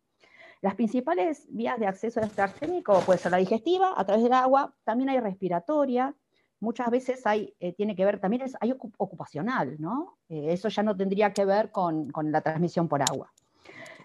[0.60, 4.32] Las principales vías de acceso a este arsénico puede ser la digestiva, a través del
[4.32, 6.14] agua, también hay respiratoria,
[6.60, 10.18] muchas veces hay, eh, tiene que ver, también es, hay ocupacional, ¿no?
[10.28, 13.32] Eh, eso ya no tendría que ver con, la transmisión por agua.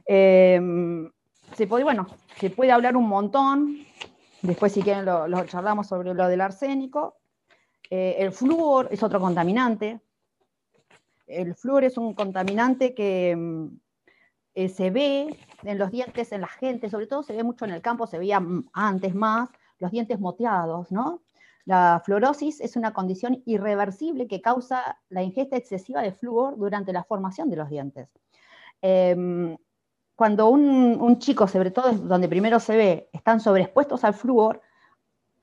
[0.05, 1.11] Em,
[1.55, 2.07] se puede, bueno,
[2.37, 3.77] se puede hablar un montón,
[4.41, 7.17] después si quieren lo, charlamos sobre lo del arsénico.
[7.89, 10.01] Eh, el flúor es otro contaminante.
[11.25, 13.67] El flúor es un contaminante que mm,
[14.67, 17.81] se ve en los dientes en la gente, sobre todo se ve mucho en el
[17.81, 18.41] campo, se veía
[18.73, 19.49] antes más,
[19.79, 21.21] los dientes moteados, ¿no?
[21.65, 27.03] La fluorosis es una condición irreversible que causa la ingesta excesiva de flúor durante la
[27.03, 28.07] formación de los dientes.
[28.81, 29.57] Em,
[30.17, 34.61] cuando un, chico, sobre todo donde primero se ve, están sobreexpuestos al flúor,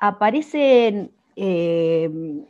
[0.01, 2.45] aparecen em,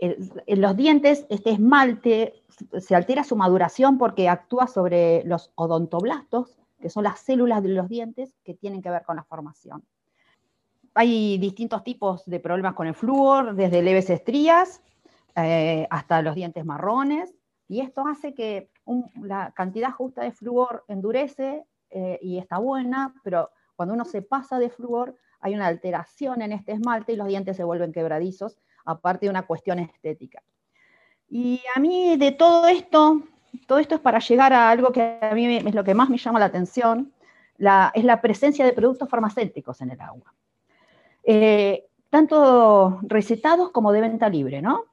[0.00, 2.42] en los dientes este esmalte
[2.80, 7.88] se altera su maduración porque actúa sobre los odontoblastos, que son las células de los
[7.88, 9.84] dientes que tienen que ver con la formación.
[10.94, 14.82] Hay distintos tipos de problemas con el flúor, desde leves estrías
[15.36, 17.32] eh, hasta los dientes marrones,
[17.68, 18.68] y esto hace que
[19.22, 24.58] la cantidad justa de flúor endurece eh, y está buena, pero cuando uno se pasa
[24.58, 29.26] de flúor hay una alteración en este esmalte y los dientes se vuelven quebradizos, aparte
[29.26, 30.42] de una cuestión estética.
[31.28, 33.22] Y a mí de todo esto,
[33.66, 36.18] todo esto es para llegar a algo que a mí es lo que más me
[36.18, 37.12] llama la atención,
[37.58, 40.34] es la presencia de productos farmacéuticos en el agua.
[41.24, 44.84] Eh, tanto recetados como de venta libre, ¿no?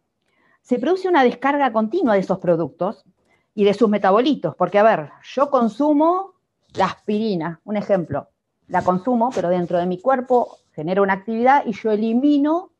[0.61, 3.05] Se produce una descarga continua de esos productos
[3.53, 6.33] y de sus metabolitos, porque a ver, yo consumo
[6.73, 8.29] la aspirina, un ejemplo,
[8.67, 12.71] la consumo, pero dentro de mi cuerpo genera una actividad y yo elimino,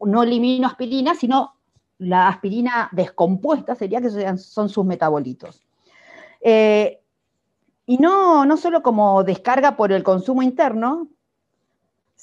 [0.00, 1.54] no elimino aspirina, sino
[1.98, 5.62] la aspirina descompuesta sería que son sus metabolitos.
[6.40, 7.00] Eh,
[7.86, 11.08] y no, no solo como descarga por el consumo interno,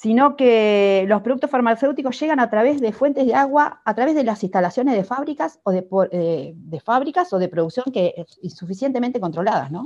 [0.00, 4.24] sino que los productos farmacéuticos llegan a través de fuentes de agua, a través de
[4.24, 9.84] las instalaciones de fábricas o de, eh, fábricas o de producción que insuficientemente controladas, ¿no?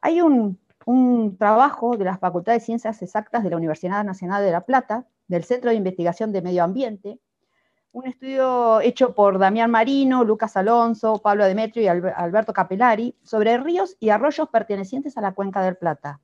[0.00, 4.50] Hay un, un trabajo de la Facultad de Ciencias Exactas de la Universidad Nacional de
[4.50, 7.20] La Plata, del Centro de Investigación de Medio Ambiente,
[7.92, 13.96] un estudio hecho por Damián Marino, Lucas Alonso, Pablo Demetrio y Alberto Capelari sobre ríos
[14.00, 16.20] y arroyos pertenecientes a la cuenca del Plata.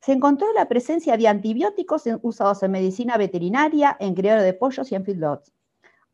[0.00, 4.94] Se encontró la presencia de antibióticos usados en medicina veterinaria, en criadero de pollos y
[4.94, 5.52] en feedlots.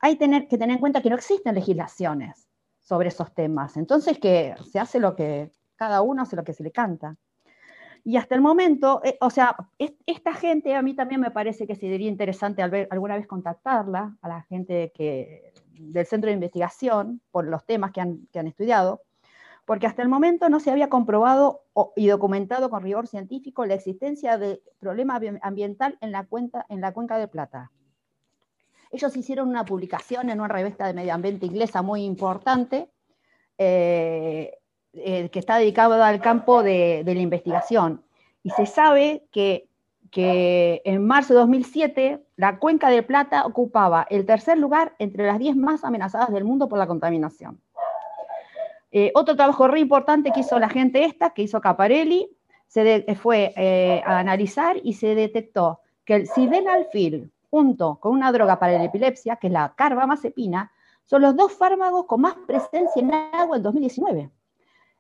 [0.01, 2.49] Hay que tener en cuenta que no existen legislaciones
[2.81, 3.77] sobre esos temas.
[3.77, 7.17] Entonces, que se hace lo que cada uno hace lo que se le canta.
[8.05, 9.57] Y hasta el momento, eh, o sea,
[10.07, 14.43] esta gente a mí también me parece que sería interesante alguna vez contactarla, a la
[14.43, 19.03] gente que, del centro de investigación, por los temas que han, que han estudiado,
[19.67, 21.65] porque hasta el momento no se había comprobado
[21.97, 27.73] y documentado con rigor científico la existencia de problema ambiental en la, cuenca de Plata.
[28.93, 32.89] Ellos hicieron una publicación en una revista de medio ambiente inglesa muy importante,
[33.59, 34.57] eh,
[34.93, 38.05] eh, que está dedicado al campo de, la investigación.
[38.45, 39.69] Y se sabe que,
[40.15, 45.57] en marzo de 2007 la cuenca del Plata ocupaba el tercer lugar entre las 10
[45.57, 47.61] más amenazadas del mundo por la contaminación.
[48.99, 52.35] Eh, otro trabajo re importante que hizo la gente esta, que hizo Caparelli,
[52.67, 58.59] se fue eh, a analizar y se detectó que el sildenafil, junto con una droga
[58.59, 60.73] para la epilepsia, que es la carbamazepina,
[61.05, 64.31] son los dos fármacos con más presencia en agua en 2019.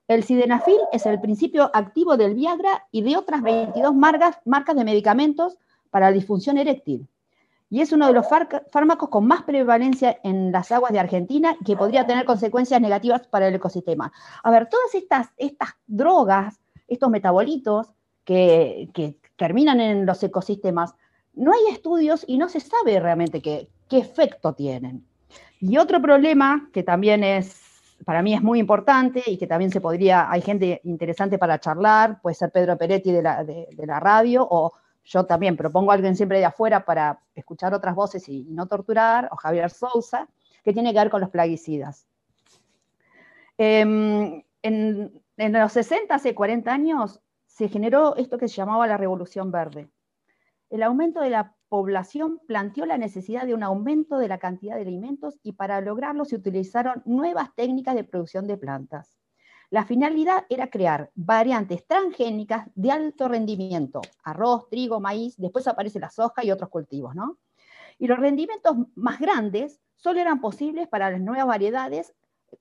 [0.09, 4.85] El sildenafil es el principio activo del Viagra y de otras 22 marcas, marcas de
[4.85, 5.56] medicamentos
[5.89, 7.09] para la disfunción eréctil.
[7.68, 8.26] Y es uno de los
[8.70, 13.48] fármacos con más prevalencia en las aguas de Argentina que podría tener consecuencias negativas para
[13.48, 14.12] el ecosistema.
[14.44, 17.93] A ver, todas estas, drogas, estos metabolitos
[18.24, 18.88] que,
[19.36, 20.94] terminan en los ecosistemas,
[21.34, 25.05] no hay estudios y no se sabe realmente qué, efecto tienen.
[25.60, 27.60] Y otro problema que también es,
[28.05, 32.20] para mí es muy importante y que también se podría, hay gente interesante para charlar,
[32.22, 34.72] puede ser Pedro Peretti de la radio o
[35.06, 39.28] yo también propongo a alguien siempre de afuera para escuchar otras voces y, no torturar,
[39.30, 40.28] o Javier Sousa,
[40.64, 42.06] que tiene que ver con los plaguicidas.
[43.56, 48.96] Eh, en, en, los 60, hace 40 años, se generó esto que se llamaba la
[48.96, 49.88] Revolución Verde.
[50.70, 54.82] El aumento de la población planteó la necesidad de un aumento de la cantidad de
[54.82, 59.16] alimentos y para lograrlo se utilizaron nuevas técnicas de producción de plantas.
[59.70, 66.10] La finalidad era crear variantes transgénicas de alto rendimiento, arroz, trigo, maíz, después aparece la
[66.10, 67.38] soja y otros cultivos, ¿no?
[67.98, 72.14] Y los rendimientos más grandes solo eran posibles para las nuevas variedades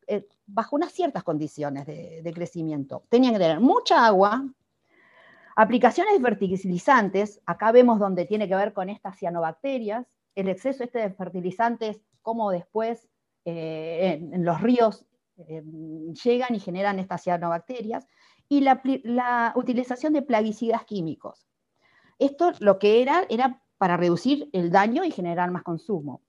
[0.08, 3.04] eh, bajo unas ciertas condiciones de, crecimiento.
[3.10, 4.48] Tenían que tener mucha agua,
[5.56, 11.12] aplicaciones fertilizantes, acá vemos donde tiene que ver con estas cianobacterias, el exceso este de
[11.12, 13.08] fertilizantes, como después
[13.46, 15.06] eh, en los ríos
[15.38, 15.64] eh,
[16.24, 18.08] llegan y generan estas cianobacterias,
[18.48, 21.48] y la, utilización de plaguicidas químicos.
[22.20, 26.22] Esto lo que era era para reducir el daño y generar más consumo.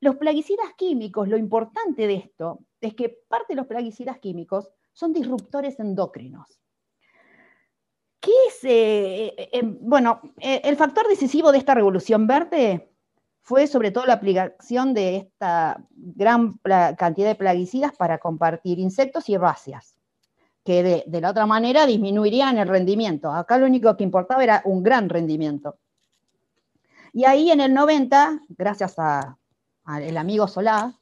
[0.00, 5.12] Los plaguicidas químicos, lo importante de esto es que parte de los plaguicidas químicos son
[5.12, 6.60] disruptores endocrinos.
[8.20, 8.64] ¿Qué es?
[8.64, 12.95] Eh, eh, bueno, el factor decisivo de esta revolución verde
[13.46, 16.58] fue sobre todo la aplicación de esta gran
[16.98, 19.96] cantidad de plaguicidas para compartir insectos y herbáceas,
[20.64, 23.30] que de, la otra manera disminuirían el rendimiento.
[23.30, 25.76] Acá lo único que importaba era un gran rendimiento.
[27.12, 30.92] Y ahí en el 90, gracias al amigo Solá,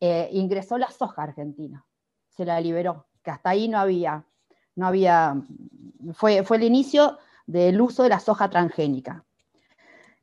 [0.00, 1.86] eh, ingresó la soja argentina,
[2.28, 4.26] se la liberó, que hasta ahí no había,
[4.76, 5.34] no había,
[6.12, 7.16] fue, fue el inicio
[7.46, 9.24] del uso de la soja transgénica.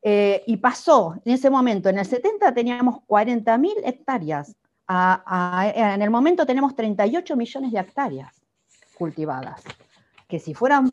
[0.02, 4.56] Eh, y pasó, en ese momento, en el 70 teníamos 40.000 hectáreas,
[4.88, 8.41] en el momento tenemos 38 millones de hectáreas
[8.98, 9.64] cultivadas,
[10.28, 10.90] que si fueran,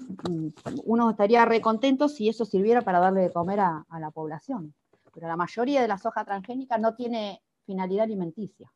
[0.84, 4.74] uno estaría recontento si eso sirviera para darle de comer a, la población.
[5.12, 8.70] Pero la mayoría de la soja transgénica no tiene finalidad alimenticia.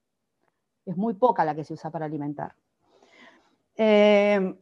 [0.85, 2.55] Es muy poca la que se usa para alimentar.
[3.77, 4.55] Eh,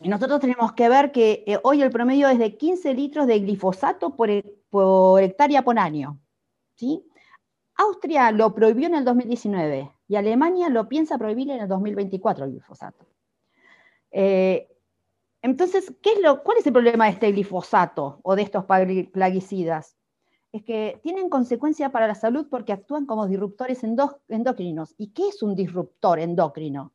[0.00, 3.38] y nosotros tenemos que ver que eh, hoy el promedio es de 15 litros de
[3.38, 4.30] glifosato por,
[4.70, 6.18] por hectárea por año.
[6.74, 7.04] ¿sí?
[7.76, 12.52] Austria lo prohibió en el 2019 y Alemania lo piensa prohibir en el 2024 el
[12.52, 13.06] glifosato.
[14.10, 14.68] Eh,
[15.42, 19.96] entonces, ¿qué es ¿cuál es el problema de este glifosato o de estos plaguicidas?
[20.50, 24.94] Es que tienen consecuencia para la salud porque actúan como disruptores endocrinos.
[24.96, 26.92] ¿Y qué es un disruptor endocrino?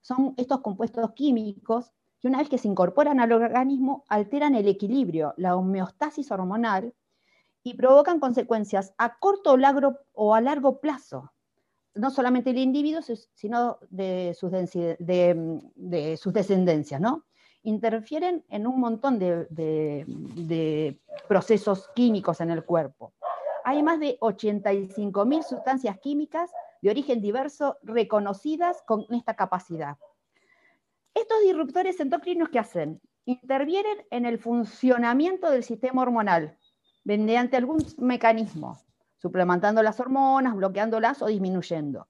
[0.00, 5.32] Son estos compuestos químicos que una vez que se incorporan al organismo alteran el equilibrio,
[5.36, 6.92] la homeostasis hormonal
[7.62, 11.32] y provocan consecuencias a corto o, largo, o a largo plazo,
[11.94, 13.00] no solamente del individuo,
[13.34, 17.24] sino de sus, de, de sus descendencias, ¿no?
[17.62, 20.98] Interfieren en un montón de
[21.28, 23.12] procesos químicos en el cuerpo.
[23.64, 29.96] Hay más de 85.000 sustancias químicas de origen diverso reconocidas con esta capacidad.
[31.14, 33.00] Estos disruptores endocrinos, ¿qué hacen?
[33.24, 36.56] Intervienen en el funcionamiento del sistema hormonal
[37.04, 38.78] mediante algún mecanismo,
[39.16, 42.06] suplementando las hormonas, bloqueándolas o disminuyendo.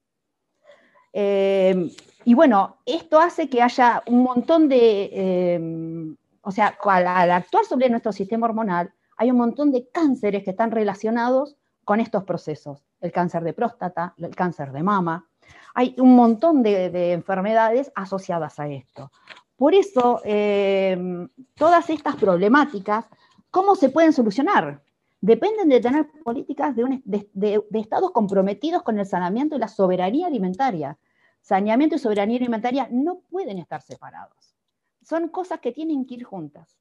[1.13, 1.91] Eh,
[2.25, 7.65] y bueno, esto hace que haya un montón de, eh, o sea, al, al, actuar
[7.65, 12.83] sobre nuestro sistema hormonal, hay un montón de cánceres que están relacionados con estos procesos.
[13.01, 15.27] El cáncer de próstata, el cáncer de mama,
[15.73, 19.11] hay un montón de, de enfermedades asociadas a esto.
[19.59, 23.05] Por eso, eh, todas estas problemáticas,
[23.51, 24.83] ¿cómo se pueden solucionar?
[25.21, 29.67] Dependen de tener políticas de, un, de, de, estados comprometidos con el saneamiento y la
[29.67, 30.97] soberanía alimentaria.
[31.41, 34.55] Saneamiento y soberanía alimentaria no pueden estar separados.
[35.01, 36.77] Son cosas que tienen que ir juntas.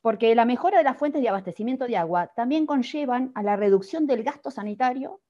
[0.00, 4.06] Porque la mejora de las fuentes de abastecimiento de agua también conllevan a la reducción
[4.06, 5.20] del gasto sanitario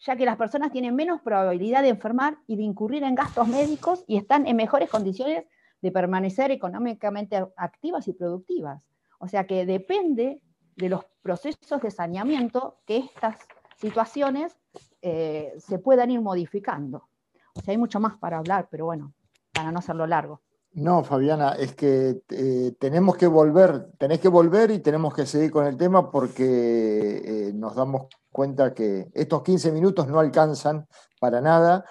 [0.00, 4.04] ya que las personas tienen menos probabilidad de enfermar y de incurrir en gastos médicos
[4.06, 5.44] y están en mejores condiciones
[5.80, 8.82] de permanecer económicamente activas y productivas.
[9.18, 10.40] O sea que depende
[10.76, 13.36] de los procesos de saneamiento que estas
[13.76, 14.56] situaciones
[15.02, 17.08] eh, se puedan ir modificando.
[17.54, 19.12] O sea, hay mucho más para hablar, pero bueno,
[19.52, 20.42] para no hacerlo largo.
[20.72, 25.50] No, Fabiana, es que eh, tenemos que volver, tenés que volver y tenemos que seguir
[25.50, 30.86] con el tema porque eh, nos damos cuenta que estos 15 minutos no alcanzan
[31.18, 31.86] para nada,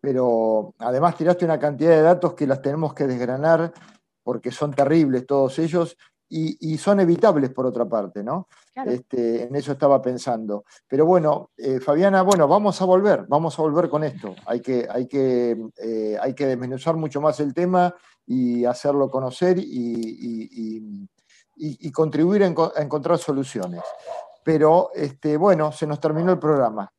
[0.00, 3.74] pero además tiraste una cantidad de datos que las tenemos que desgranar
[4.22, 5.98] porque son terribles todos ellos
[6.28, 8.48] y, y son evitables por otra parte, ¿no?
[8.74, 8.90] Claro.
[8.90, 10.64] Este, en eso estaba pensando.
[10.86, 14.34] Pero bueno, eh, Fabiana, bueno, vamos a volver, vamos a volver con esto.
[14.46, 17.94] Hay que, hay que, eh, hay que desmenuzar mucho más el tema
[18.26, 21.08] y hacerlo conocer y,
[21.92, 23.82] contribuir a, enco- a encontrar soluciones.
[24.44, 26.90] Pero este, bueno, se nos terminó el programa.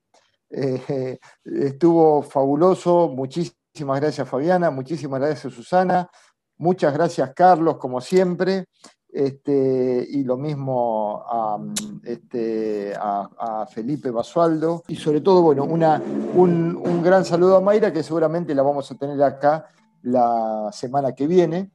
[0.49, 6.09] Eh, estuvo fabuloso, muchísimas gracias Fabiana, muchísimas gracias Susana,
[6.57, 8.65] muchas gracias Carlos, como siempre.
[9.11, 11.57] Este, y lo mismo a,
[12.03, 14.83] este, a Felipe Basualdo.
[14.87, 16.01] Y sobre todo, bueno, una,
[16.35, 19.65] un, un gran saludo a Mayra, que seguramente la vamos a tener acá
[20.03, 21.71] la semana que viene.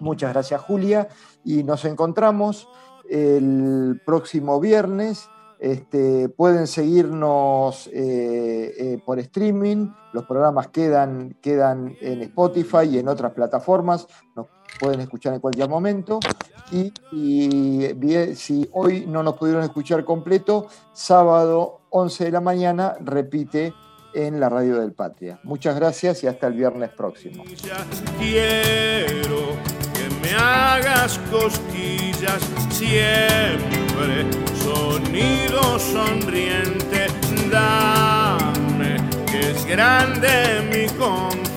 [0.00, 1.08] Muchas gracias, Julia.
[1.44, 2.66] Y nos encontramos
[3.08, 5.28] el próximo viernes.
[5.60, 9.88] Este, pueden seguirnos eh, eh, por streaming.
[10.12, 14.06] Los programas quedan, quedan en Spotify y en otras plataformas.
[14.34, 14.48] Nos
[14.78, 16.20] pueden escuchar en cualquier momento.
[16.72, 23.72] Y, y si hoy no nos pudieron escuchar completo, sábado 11 de la mañana repite
[24.14, 25.38] en la radio del Patria.
[25.42, 27.44] Muchas gracias y hasta el viernes próximo.
[28.18, 29.56] Quiero
[29.92, 32.40] que me hagas cosquillas
[32.70, 34.26] siempre,
[34.62, 37.06] sonido sonriente,
[37.50, 38.96] dame
[39.30, 41.54] que es grande mi confusión.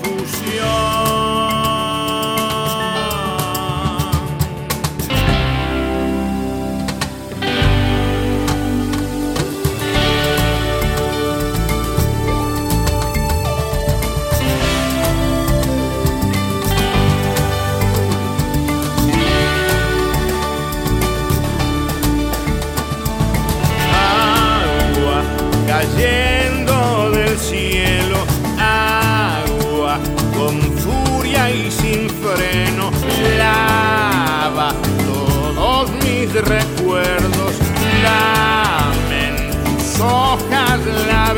[36.48, 37.52] Recuerdos,
[38.02, 41.32] dame en tus hojas la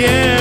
[0.00, 0.39] yeah.